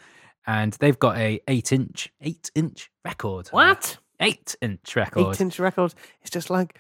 and 0.46 0.74
they've 0.74 1.00
got 1.00 1.18
a 1.18 1.42
eight 1.48 1.72
inch 1.72 2.12
eight 2.22 2.52
inch 2.56 2.92
record. 3.04 3.48
What? 3.50 3.98
Eight 4.20 4.56
inch 4.62 4.96
record. 4.96 5.36
Eight 5.36 5.42
inch 5.42 5.58
record. 5.60 5.94
It's 6.22 6.30
just 6.30 6.50
like, 6.50 6.78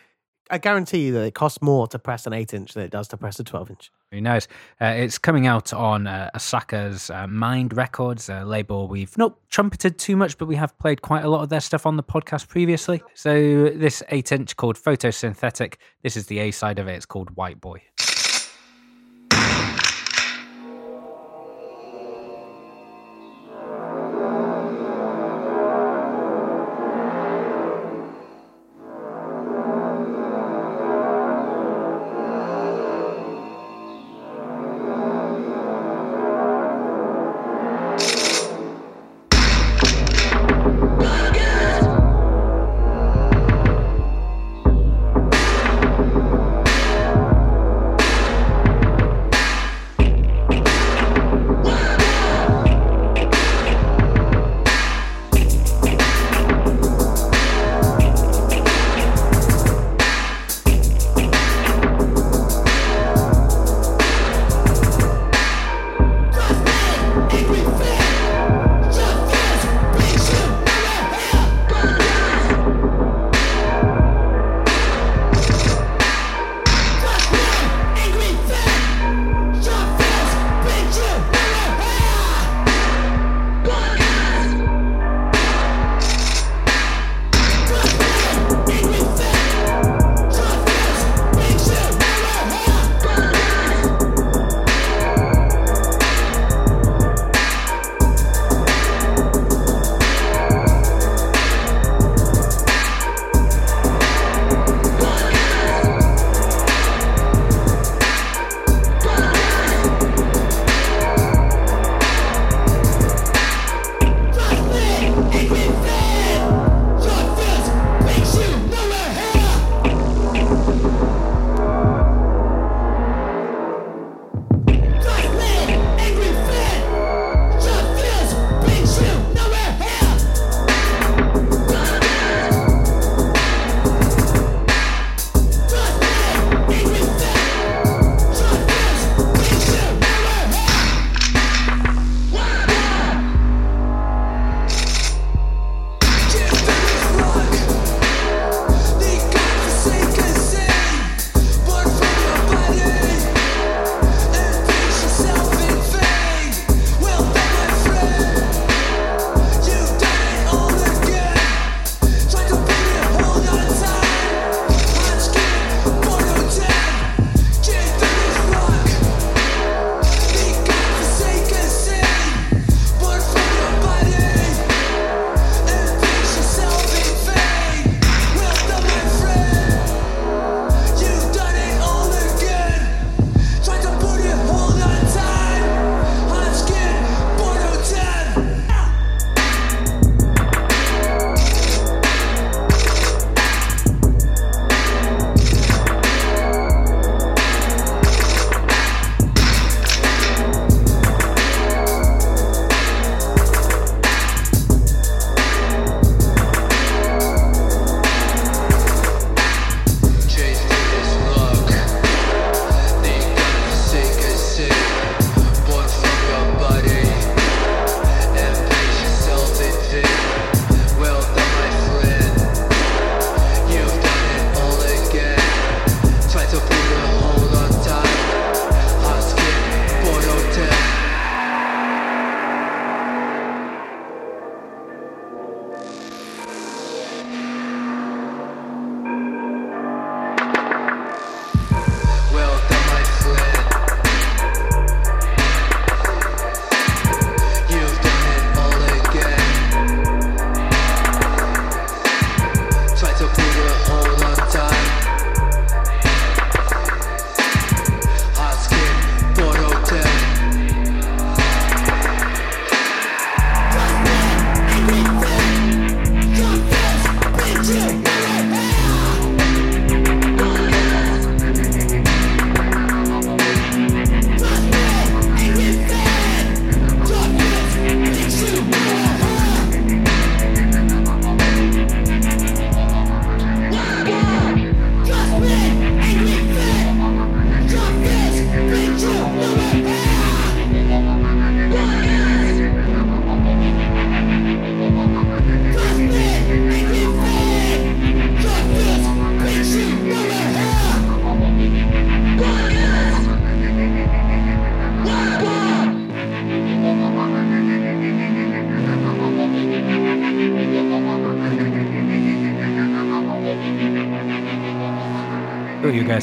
I 0.53 0.59
guarantee 0.59 1.07
you 1.07 1.13
that 1.13 1.23
it 1.23 1.33
costs 1.33 1.63
more 1.63 1.87
to 1.87 1.97
press 1.97 2.27
an 2.27 2.33
eight 2.33 2.53
inch 2.53 2.75
than 2.75 2.83
it 2.83 2.91
does 2.91 3.07
to 3.07 3.17
press 3.17 3.39
a 3.39 3.43
12 3.43 3.71
inch. 3.71 3.91
Who 4.11 4.21
knows? 4.21 4.47
Uh, 4.79 4.85
it's 4.85 5.17
coming 5.17 5.47
out 5.47 5.73
on 5.73 6.05
uh, 6.05 6.29
Osaka's 6.35 7.09
uh, 7.09 7.25
Mind 7.25 7.75
Records, 7.75 8.29
label 8.29 8.87
we've 8.87 9.17
not 9.17 9.35
trumpeted 9.49 9.97
too 9.97 10.15
much, 10.15 10.37
but 10.37 10.45
we 10.45 10.55
have 10.55 10.77
played 10.77 11.01
quite 11.01 11.23
a 11.23 11.27
lot 11.27 11.41
of 11.41 11.49
their 11.49 11.59
stuff 11.59 11.87
on 11.87 11.97
the 11.97 12.03
podcast 12.03 12.49
previously. 12.49 13.01
So 13.15 13.69
this 13.69 14.03
eight 14.09 14.31
inch 14.31 14.55
called 14.55 14.75
Photosynthetic. 14.77 15.77
This 16.03 16.15
is 16.15 16.27
the 16.27 16.37
A 16.37 16.51
side 16.51 16.77
of 16.77 16.87
it. 16.87 16.93
It's 16.93 17.07
called 17.07 17.35
White 17.35 17.59
Boy. 17.59 17.81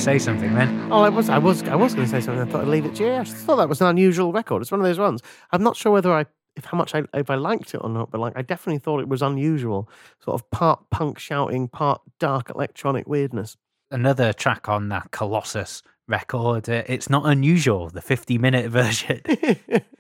To 0.01 0.05
say 0.05 0.19
something 0.19 0.55
then. 0.55 0.91
Oh, 0.91 1.03
I 1.03 1.11
was, 1.11 1.29
I 1.29 1.37
was, 1.37 1.63
I 1.65 1.75
was 1.75 1.95
going 1.95 2.07
to 2.07 2.11
say 2.11 2.23
something. 2.23 2.41
I 2.41 2.51
thought 2.51 2.63
I'd 2.63 2.69
leave 2.69 2.87
it 2.87 2.95
to 2.95 3.05
you. 3.05 3.13
I 3.13 3.23
just 3.23 3.37
thought 3.37 3.57
that 3.57 3.69
was 3.69 3.83
an 3.83 3.89
unusual 3.89 4.33
record. 4.33 4.63
It's 4.63 4.71
one 4.71 4.81
of 4.81 4.87
those 4.87 4.99
ones. 4.99 5.21
I'm 5.53 5.63
not 5.63 5.77
sure 5.77 5.93
whether 5.93 6.11
I, 6.11 6.25
if 6.57 6.65
how 6.65 6.79
much 6.79 6.95
I, 6.95 7.03
if 7.13 7.29
I 7.29 7.35
liked 7.35 7.75
it 7.75 7.79
or 7.83 7.91
not, 7.91 8.11
but 8.11 8.19
like, 8.19 8.33
I 8.35 8.41
definitely 8.41 8.79
thought 8.79 9.01
it 9.01 9.09
was 9.11 9.21
unusual. 9.21 9.91
Sort 10.25 10.41
of 10.41 10.51
part 10.51 10.89
punk 10.89 11.19
shouting, 11.19 11.69
part 11.69 12.01
dark 12.19 12.49
electronic 12.49 13.07
weirdness. 13.07 13.59
Another 13.91 14.33
track 14.33 14.71
on 14.71 14.89
that 14.89 15.11
Colossus 15.11 15.83
record. 16.09 16.71
Uh, 16.71 16.83
it's 16.87 17.11
not 17.11 17.27
unusual, 17.27 17.91
the 17.91 18.01
50 18.01 18.39
minute 18.39 18.71
version. 18.71 19.21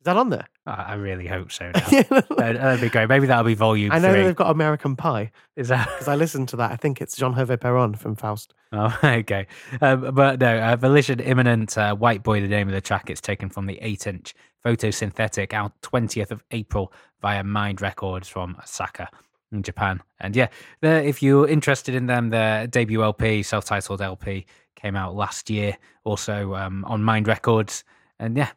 Is 0.00 0.04
that 0.04 0.16
on 0.16 0.30
there? 0.30 0.46
I 0.66 0.72
I 0.72 0.94
really 0.94 1.26
hope 1.26 1.50
so. 1.50 1.70
Now. 1.74 1.80
That'd, 1.90 2.60
that'd 2.60 2.80
be 2.80 2.88
great. 2.88 3.08
Maybe 3.08 3.26
that'll 3.26 3.44
be 3.44 3.54
volume 3.54 3.90
I 3.92 3.98
know 3.98 4.12
three. 4.12 4.22
they've 4.24 4.36
got 4.36 4.50
American 4.50 4.94
Pie 4.96 5.30
Is 5.56 5.68
that? 5.68 5.86
because 5.92 6.08
I 6.08 6.14
listened 6.14 6.48
to 6.50 6.56
that. 6.56 6.70
I 6.70 6.76
think 6.76 7.00
it's 7.00 7.16
Jean 7.16 7.34
Hervé 7.34 7.56
Péron 7.56 7.98
from 7.98 8.14
Faust. 8.16 8.54
Oh, 8.72 8.96
okay. 9.02 9.46
Um, 9.80 10.14
but 10.14 10.40
no, 10.40 10.58
uh, 10.60 10.76
Volition 10.76 11.20
Imminent, 11.20 11.76
uh, 11.78 11.94
White 11.96 12.22
Boy, 12.22 12.40
the 12.40 12.48
name 12.48 12.68
of 12.68 12.74
the 12.74 12.80
track. 12.80 13.08
It's 13.10 13.20
taken 13.20 13.48
from 13.48 13.66
the 13.66 13.78
8 13.80 14.06
inch 14.06 14.34
photosynthetic 14.64 15.52
out 15.52 15.72
20th 15.82 16.30
of 16.30 16.42
April 16.50 16.92
via 17.20 17.42
Mind 17.42 17.80
Records 17.80 18.28
from 18.28 18.56
Osaka 18.62 19.08
in 19.50 19.62
Japan. 19.62 20.00
And 20.20 20.36
yeah, 20.36 20.48
they're- 20.80 21.02
if 21.02 21.22
you're 21.22 21.48
interested 21.48 21.94
in 21.94 22.06
them, 22.06 22.28
their 22.30 22.66
debut 22.66 23.02
LP, 23.02 23.42
self 23.42 23.64
titled 23.64 24.00
LP, 24.02 24.46
came 24.76 24.94
out 24.94 25.14
last 25.16 25.50
year, 25.50 25.76
also 26.04 26.54
um, 26.54 26.84
on 26.84 27.02
Mind 27.02 27.26
Records. 27.26 27.82
And 28.20 28.36
yeah, 28.36 28.50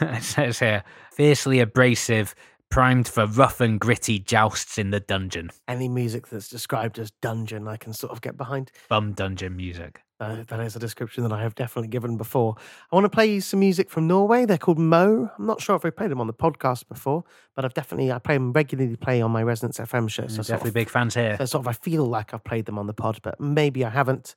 it 0.00 0.22
says 0.22 0.58
here 0.58 0.84
fiercely 1.12 1.60
abrasive, 1.60 2.34
primed 2.70 3.08
for 3.08 3.26
rough 3.26 3.60
and 3.60 3.80
gritty 3.80 4.18
jousts 4.18 4.76
in 4.78 4.90
the 4.90 5.00
dungeon. 5.00 5.50
Any 5.68 5.88
music 5.88 6.28
that's 6.28 6.48
described 6.48 6.98
as 6.98 7.10
dungeon, 7.22 7.66
I 7.68 7.76
can 7.76 7.92
sort 7.92 8.12
of 8.12 8.20
get 8.20 8.36
behind. 8.36 8.70
Bum 8.88 9.12
dungeon 9.12 9.56
music. 9.56 10.02
Uh, 10.18 10.42
that 10.48 10.60
is 10.60 10.74
a 10.74 10.78
description 10.78 11.22
that 11.24 11.32
I 11.32 11.42
have 11.42 11.54
definitely 11.54 11.88
given 11.88 12.16
before. 12.16 12.54
I 12.90 12.96
want 12.96 13.04
to 13.04 13.10
play 13.10 13.26
you 13.26 13.42
some 13.42 13.60
music 13.60 13.90
from 13.90 14.06
Norway. 14.06 14.46
They're 14.46 14.56
called 14.56 14.78
MoE. 14.78 15.30
I'm 15.38 15.46
not 15.46 15.60
sure 15.60 15.76
if 15.76 15.84
I've 15.84 15.94
played 15.94 16.10
them 16.10 16.22
on 16.22 16.26
the 16.26 16.32
podcast 16.32 16.88
before, 16.88 17.22
but 17.54 17.66
I've 17.66 17.74
definitely 17.74 18.10
I 18.10 18.18
play 18.18 18.34
them 18.36 18.52
regularly. 18.52 18.96
Play 18.96 19.20
on 19.20 19.30
my 19.30 19.42
Resonance 19.42 19.76
FM 19.78 20.08
show. 20.08 20.26
So 20.26 20.36
sort 20.36 20.46
Definitely 20.46 20.68
of- 20.70 20.74
big 20.74 20.88
fans 20.88 21.14
here. 21.14 21.36
So 21.38 21.44
sort 21.44 21.64
of 21.64 21.68
I 21.68 21.72
feel 21.72 22.06
like 22.06 22.32
I've 22.32 22.44
played 22.44 22.64
them 22.64 22.78
on 22.78 22.86
the 22.86 22.94
pod, 22.94 23.20
but 23.22 23.38
maybe 23.38 23.84
I 23.84 23.90
haven't. 23.90 24.34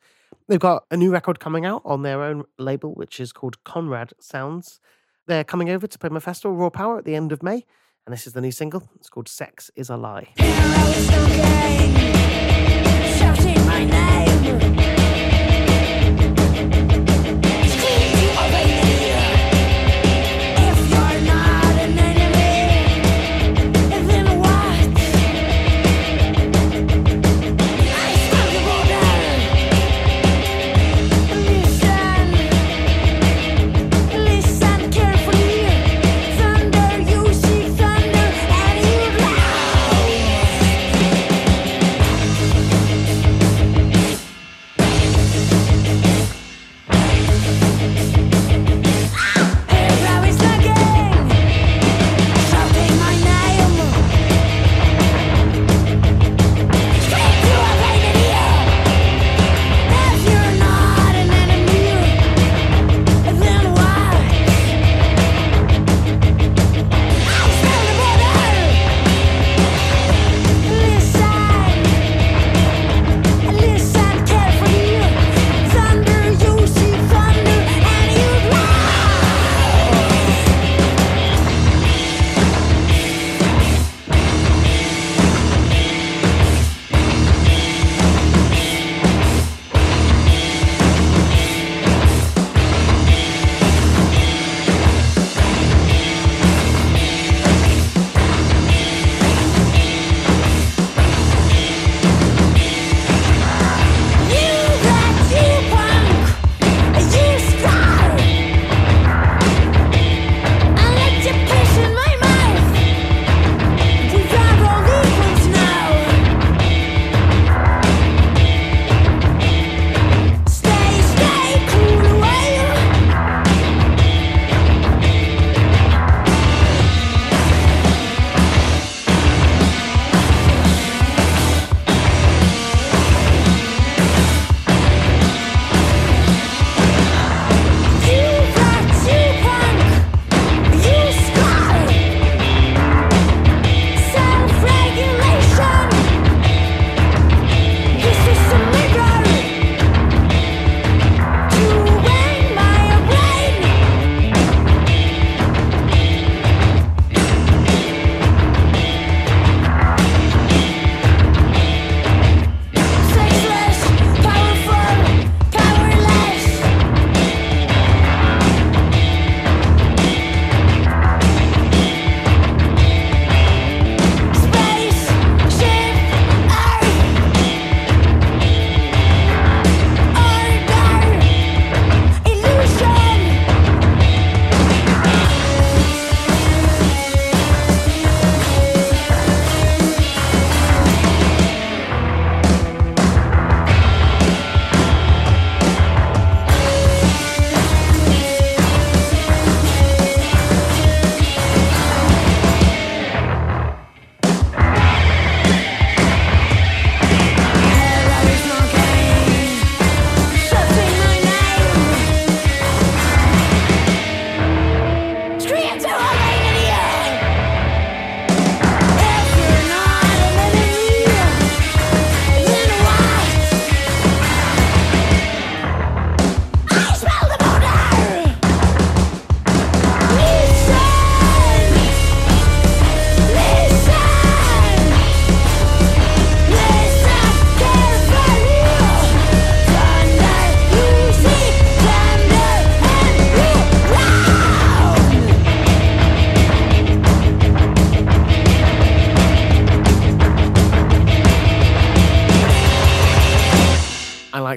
They've 0.50 0.60
got 0.60 0.84
a 0.91 0.97
new 0.97 1.12
record 1.12 1.39
coming 1.39 1.66
out 1.66 1.82
on 1.86 2.04
their 2.04 2.24
own 2.24 2.43
label, 2.58 2.93
which 2.93 3.20
is 3.22 3.32
called 3.32 3.64
Conrad 3.64 4.12
Sounds. 4.20 4.82
They're 5.30 5.43
coming 5.43 5.69
over 5.69 5.86
to 5.86 5.99
play 5.99 6.09
my 6.09 6.19
festival, 6.19 6.57
Raw 6.57 6.71
Power, 6.71 6.97
at 6.97 7.05
the 7.05 7.13
end 7.13 7.32
of 7.32 7.43
May. 7.43 7.63
And 8.07 8.11
this 8.11 8.25
is 8.25 8.34
the 8.34 8.41
new 8.41 8.51
single. 8.51 8.89
It's 8.95 9.09
called 9.09 9.27
Sex 9.27 9.69
is 9.75 9.91
a 9.91 9.95
Lie. 9.95 10.34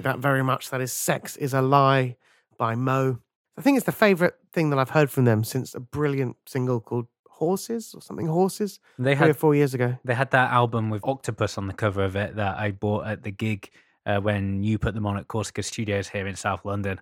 Like 0.05 0.14
that 0.14 0.18
very 0.20 0.42
much. 0.42 0.70
That 0.70 0.80
is 0.80 0.92
Sex 0.92 1.36
is 1.36 1.55
a 1.55 1.62
Lie 1.62 2.16
by 2.59 2.74
MoE. 2.74 3.18
I 3.57 3.62
think 3.62 3.76
it's 3.76 3.86
the 3.86 3.92
favorite 3.92 4.34
thing 4.53 4.70
that 4.70 4.78
I've 4.78 4.90
heard 4.90 5.11
from 5.11 5.24
them 5.24 5.44
since 5.44 5.74
a 5.74 5.80
brilliant 5.80 6.36
single 6.46 6.80
called 6.80 7.07
Horses 7.28 7.92
or 7.94 8.00
something 8.00 8.26
Horses 8.26 8.78
They 8.98 9.16
three 9.16 9.30
or 9.30 9.34
four 9.34 9.55
years 9.55 9.74
ago. 9.74 9.98
they 10.05 10.14
had 10.14 10.30
that 10.30 10.50
album 10.53 10.90
with 10.90 11.03
Octopus 11.05 11.59
on 11.59 11.66
the 11.66 11.72
cover 11.74 12.05
of 12.05 12.14
it 12.16 12.36
that 12.36 12.57
I 12.57 12.70
bought 12.70 13.07
at 13.07 13.22
the 13.24 13.30
gig 13.32 13.70
uh, 14.07 14.20
when 14.20 14.62
you 14.62 14.78
put 14.78 14.94
them 14.94 15.07
on 15.07 15.16
at 15.16 15.28
Corsica 15.28 15.62
Studios 15.62 16.09
here 16.09 16.26
in 16.26 16.36
South 16.36 16.64
London. 16.64 17.00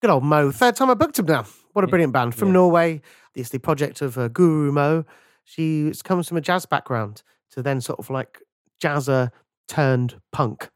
Good 0.00 0.10
old 0.10 0.22
MoE. 0.24 0.52
Third 0.54 0.76
time 0.76 0.90
I 0.90 0.94
booked 0.94 1.18
him 1.18 1.26
now. 1.26 1.44
What 1.72 1.84
a 1.84 1.88
Yeah, 1.88 1.90
brilliant 1.90 2.12
band 2.12 2.34
from 2.34 2.48
yeah. 2.48 2.54
Norway. 2.54 3.02
It's 3.34 3.50
the 3.50 3.58
project 3.58 4.00
of 4.00 4.16
uh, 4.16 4.28
Guro 4.28 4.72
Moe. 4.72 5.04
She 5.44 5.92
comes 6.04 6.28
from 6.28 6.36
a 6.36 6.40
jazz 6.40 6.66
background 6.66 7.22
to 7.52 7.62
then 7.62 7.80
sort 7.80 7.98
of 7.98 8.08
like 8.10 8.40
jazzer 8.82 9.30
turned 9.68 10.20
punk. 10.32 10.70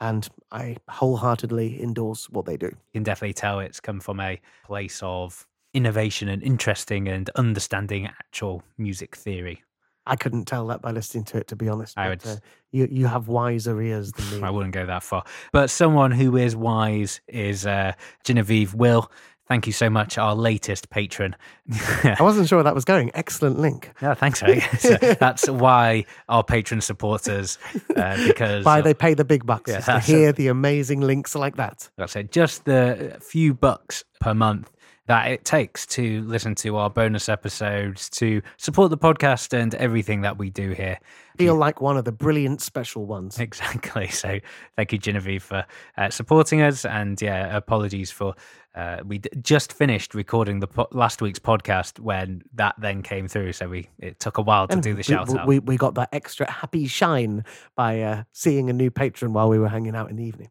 And 0.00 0.28
I 0.50 0.76
wholeheartedly 0.88 1.82
endorse 1.82 2.28
what 2.30 2.46
they 2.46 2.56
do. 2.56 2.66
You 2.66 2.76
can 2.94 3.02
definitely 3.02 3.34
tell 3.34 3.60
it's 3.60 3.80
come 3.80 4.00
from 4.00 4.20
a 4.20 4.40
place 4.64 5.00
of 5.02 5.46
innovation 5.74 6.28
and 6.28 6.42
interesting 6.42 7.08
and 7.08 7.28
understanding 7.36 8.06
actual 8.06 8.62
music 8.78 9.16
theory. 9.16 9.62
I 10.06 10.16
couldn't 10.16 10.46
tell 10.46 10.66
that 10.68 10.80
by 10.80 10.90
listening 10.90 11.24
to 11.24 11.38
it, 11.38 11.48
to 11.48 11.56
be 11.56 11.68
honest. 11.68 11.98
I 11.98 12.08
but, 12.08 12.24
would- 12.24 12.36
uh, 12.36 12.40
you, 12.72 12.88
you 12.90 13.06
have 13.06 13.28
wiser 13.28 13.80
ears 13.80 14.12
than 14.12 14.30
me. 14.40 14.46
I 14.46 14.50
wouldn't 14.50 14.74
go 14.74 14.86
that 14.86 15.02
far. 15.02 15.24
But 15.52 15.70
someone 15.70 16.10
who 16.10 16.36
is 16.36 16.56
wise 16.56 17.20
is 17.28 17.66
uh, 17.66 17.92
Genevieve 18.24 18.74
Will. 18.74 19.10
Thank 19.50 19.66
you 19.66 19.72
so 19.72 19.90
much, 19.90 20.16
our 20.16 20.36
latest 20.36 20.90
patron. 20.90 21.34
I 22.04 22.18
wasn't 22.20 22.48
sure 22.48 22.58
where 22.58 22.64
that 22.64 22.74
was 22.74 22.84
going. 22.84 23.10
Excellent 23.14 23.58
link. 23.58 23.90
Yeah, 24.00 24.14
thanks. 24.14 24.40
So 24.78 24.96
that's 24.96 25.48
why 25.50 26.04
our 26.28 26.44
patron 26.44 26.80
supporters, 26.80 27.58
uh, 27.96 28.16
because 28.28 28.64
Why 28.64 28.80
they 28.80 28.94
pay 28.94 29.14
the 29.14 29.24
big 29.24 29.44
bucks 29.44 29.68
Yeah, 29.68 29.78
is 29.78 29.84
to 29.86 29.98
hear 29.98 30.30
the 30.32 30.46
amazing 30.46 31.00
links 31.00 31.34
like 31.34 31.56
that. 31.56 31.90
That's 31.96 32.14
it. 32.14 32.30
Just 32.30 32.64
the 32.64 33.18
few 33.20 33.52
bucks 33.52 34.04
per 34.20 34.34
month 34.34 34.70
that 35.10 35.28
it 35.28 35.44
takes 35.44 35.86
to 35.86 36.22
listen 36.22 36.54
to 36.54 36.76
our 36.76 36.88
bonus 36.88 37.28
episodes, 37.28 38.08
to 38.10 38.40
support 38.58 38.90
the 38.90 38.96
podcast 38.96 39.52
and 39.52 39.74
everything 39.74 40.20
that 40.20 40.38
we 40.38 40.50
do 40.50 40.70
here. 40.70 41.00
Feel 41.36 41.56
like 41.56 41.80
one 41.80 41.96
of 41.96 42.04
the 42.04 42.12
brilliant 42.12 42.60
special 42.62 43.06
ones. 43.06 43.40
Exactly. 43.40 44.06
So 44.12 44.38
thank 44.76 44.92
you, 44.92 44.98
Genevieve, 44.98 45.42
for 45.42 45.64
uh, 45.96 46.10
supporting 46.10 46.62
us. 46.62 46.84
And 46.84 47.20
yeah, 47.20 47.56
apologies 47.56 48.12
for 48.12 48.34
uh, 48.76 48.98
we 49.04 49.18
d- 49.18 49.30
just 49.42 49.72
finished 49.72 50.14
recording 50.14 50.60
the 50.60 50.68
po- 50.68 50.86
last 50.92 51.20
week's 51.20 51.40
podcast 51.40 51.98
when 51.98 52.42
that 52.54 52.76
then 52.78 53.02
came 53.02 53.26
through. 53.26 53.52
So 53.54 53.68
we 53.68 53.88
it 53.98 54.20
took 54.20 54.38
a 54.38 54.42
while 54.42 54.68
to 54.68 54.74
And 54.74 54.82
do 54.82 54.92
the 54.92 54.98
we- 54.98 55.02
shout 55.02 55.28
we, 55.28 55.38
out. 55.38 55.46
we, 55.48 55.58
we 55.58 55.76
got 55.76 55.96
that 55.96 56.10
extra 56.12 56.48
happy 56.48 56.86
shine 56.86 57.44
by 57.74 58.00
uh, 58.02 58.22
seeing 58.32 58.70
a 58.70 58.72
new 58.72 58.92
patron 58.92 59.32
while 59.32 59.48
we 59.48 59.58
were 59.58 59.68
hanging 59.68 59.96
out 59.96 60.08
in 60.08 60.14
the 60.14 60.24
evening. 60.24 60.50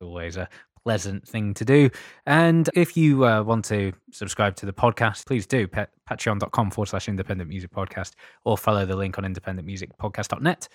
always 0.00 0.38
a 0.38 0.48
pleasant 0.84 1.26
thing 1.26 1.54
to 1.54 1.64
do. 1.64 1.90
And 2.26 2.68
if 2.74 2.96
you 2.96 3.26
uh, 3.26 3.42
want 3.42 3.64
to 3.66 3.92
subscribe 4.12 4.56
to 4.56 4.66
the 4.66 4.72
podcast, 4.72 5.26
please 5.26 5.46
do. 5.46 5.66
Pa- 5.68 5.86
Patreon.com 6.08 6.70
forward 6.70 6.86
slash 6.86 7.08
independent 7.08 7.48
music 7.48 7.70
podcast 7.70 8.12
or 8.44 8.56
follow 8.58 8.86
the 8.86 8.96
link 8.96 9.18
on 9.18 9.24
independentmusicpodcast.net. 9.24 10.68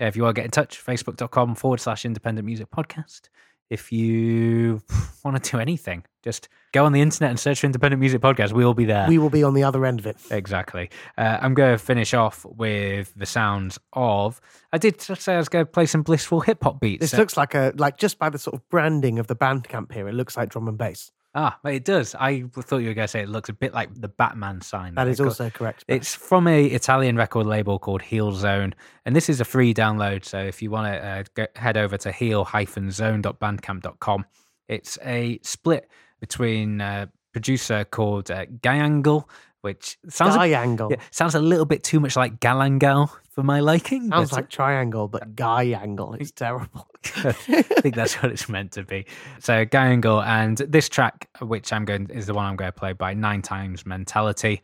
If 0.00 0.16
you 0.16 0.22
want 0.22 0.36
to 0.36 0.40
get 0.40 0.44
in 0.44 0.50
touch, 0.52 0.84
facebook.com 0.84 1.56
forward 1.56 1.80
slash 1.80 2.04
independent 2.04 2.46
music 2.46 2.70
podcast. 2.70 3.28
If 3.70 3.92
you 3.92 4.82
want 5.24 5.42
to 5.42 5.50
do 5.50 5.58
anything, 5.58 6.04
just 6.22 6.48
go 6.72 6.84
on 6.84 6.92
the 6.92 7.00
internet 7.00 7.30
and 7.30 7.38
search 7.38 7.60
for 7.60 7.66
independent 7.66 8.00
music 8.00 8.20
podcast. 8.20 8.52
We 8.52 8.64
will 8.64 8.74
be 8.74 8.84
there. 8.84 9.06
We 9.08 9.18
will 9.18 9.30
be 9.30 9.42
on 9.42 9.54
the 9.54 9.62
other 9.64 9.84
end 9.84 9.98
of 9.98 10.06
it. 10.06 10.16
Exactly. 10.30 10.90
Uh, 11.16 11.38
I'm 11.40 11.54
going 11.54 11.72
to 11.72 11.78
finish 11.78 12.14
off 12.14 12.44
with 12.44 13.12
the 13.14 13.26
sounds 13.26 13.78
of. 13.92 14.40
I 14.72 14.78
did 14.78 15.00
say 15.00 15.34
I 15.34 15.38
was 15.38 15.48
going 15.48 15.64
to 15.66 15.70
play 15.70 15.86
some 15.86 16.02
blissful 16.02 16.40
hip 16.40 16.62
hop 16.62 16.80
beats. 16.80 17.00
This 17.00 17.14
looks 17.14 17.36
like 17.36 17.54
a 17.54 17.72
like 17.76 17.98
just 17.98 18.18
by 18.18 18.30
the 18.30 18.38
sort 18.38 18.54
of 18.54 18.68
branding 18.68 19.18
of 19.18 19.26
the 19.26 19.36
Bandcamp 19.36 19.92
here, 19.92 20.08
it 20.08 20.14
looks 20.14 20.36
like 20.36 20.48
drum 20.48 20.68
and 20.68 20.78
bass. 20.78 21.10
Ah, 21.34 21.58
but 21.62 21.74
it 21.74 21.84
does. 21.84 22.14
I 22.14 22.44
thought 22.52 22.78
you 22.78 22.88
were 22.88 22.94
going 22.94 23.04
to 23.04 23.08
say 23.08 23.20
it 23.20 23.28
looks 23.28 23.48
a 23.48 23.52
bit 23.52 23.74
like 23.74 23.94
the 23.94 24.08
Batman 24.08 24.60
sign. 24.60 24.94
That 24.94 25.08
is 25.08 25.20
also 25.20 25.50
correct. 25.50 25.84
It's 25.86 26.14
from 26.14 26.48
a 26.48 26.66
Italian 26.66 27.16
record 27.16 27.46
label 27.46 27.78
called 27.78 28.02
Heel 28.02 28.32
Zone, 28.32 28.74
and 29.04 29.14
this 29.14 29.28
is 29.28 29.40
a 29.40 29.44
free 29.44 29.74
download. 29.74 30.24
So 30.24 30.38
if 30.38 30.62
you 30.62 30.70
want 30.70 30.92
to 30.92 31.06
uh, 31.06 31.24
go, 31.34 31.46
head 31.56 31.76
over 31.76 31.96
to 31.98 32.10
heel-zone.bandcamp.com, 32.10 34.24
it's 34.68 34.98
a 35.04 35.38
split 35.42 35.88
between 36.20 36.80
a 36.80 37.10
producer 37.32 37.84
called 37.84 38.30
uh, 38.30 38.46
Gyangle, 38.46 39.28
which 39.60 39.98
sounds 40.08 40.34
a, 40.34 40.38
Triangle. 40.38 40.88
yeah, 40.90 40.96
sounds 41.10 41.34
a 41.34 41.40
little 41.40 41.66
bit 41.66 41.82
too 41.82 42.00
much 42.00 42.16
like 42.16 42.40
Galangal 42.40 43.10
for 43.38 43.44
my 43.44 43.60
liking. 43.60 44.08
Sounds 44.08 44.30
but- 44.30 44.36
like 44.36 44.50
triangle, 44.50 45.06
but 45.06 45.36
guy 45.36 45.66
angle. 45.66 46.14
It's 46.14 46.32
terrible. 46.32 46.88
I 47.14 47.30
think 47.32 47.94
that's 47.94 48.20
what 48.20 48.32
it's 48.32 48.48
meant 48.48 48.72
to 48.72 48.82
be. 48.82 49.06
So 49.38 49.64
guy 49.64 49.86
angle, 49.86 50.20
and 50.22 50.58
this 50.58 50.88
track, 50.88 51.28
which 51.40 51.72
I'm 51.72 51.84
going 51.84 52.10
is 52.10 52.26
the 52.26 52.34
one 52.34 52.46
I'm 52.46 52.56
going 52.56 52.72
to 52.72 52.76
play 52.76 52.94
by 52.94 53.14
Nine 53.14 53.40
Times 53.40 53.86
Mentality. 53.86 54.60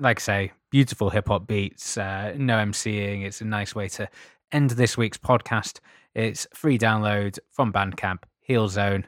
Like 0.00 0.18
I 0.18 0.22
say, 0.22 0.52
beautiful 0.72 1.10
hip 1.10 1.28
hop 1.28 1.46
beats, 1.46 1.96
uh, 1.96 2.34
no 2.36 2.56
MCing. 2.56 3.24
It's 3.24 3.42
a 3.42 3.44
nice 3.44 3.76
way 3.76 3.88
to 3.90 4.08
end 4.50 4.70
this 4.70 4.96
week's 4.96 5.18
podcast. 5.18 5.78
It's 6.12 6.48
free 6.52 6.78
download 6.78 7.38
from 7.52 7.72
Bandcamp, 7.72 8.24
Heel 8.40 8.66
Zone, 8.66 9.06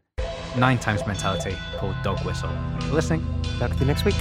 Nine 0.56 0.78
Times 0.78 1.04
Mentality 1.08 1.56
called 1.76 1.96
Dog 2.04 2.24
Whistle. 2.24 2.50
Thanks 2.50 2.84
for 2.84 2.92
listening. 2.92 3.42
Back 3.58 3.70
with 3.70 3.80
you 3.80 3.86
next 3.86 4.04
week. 4.04 4.14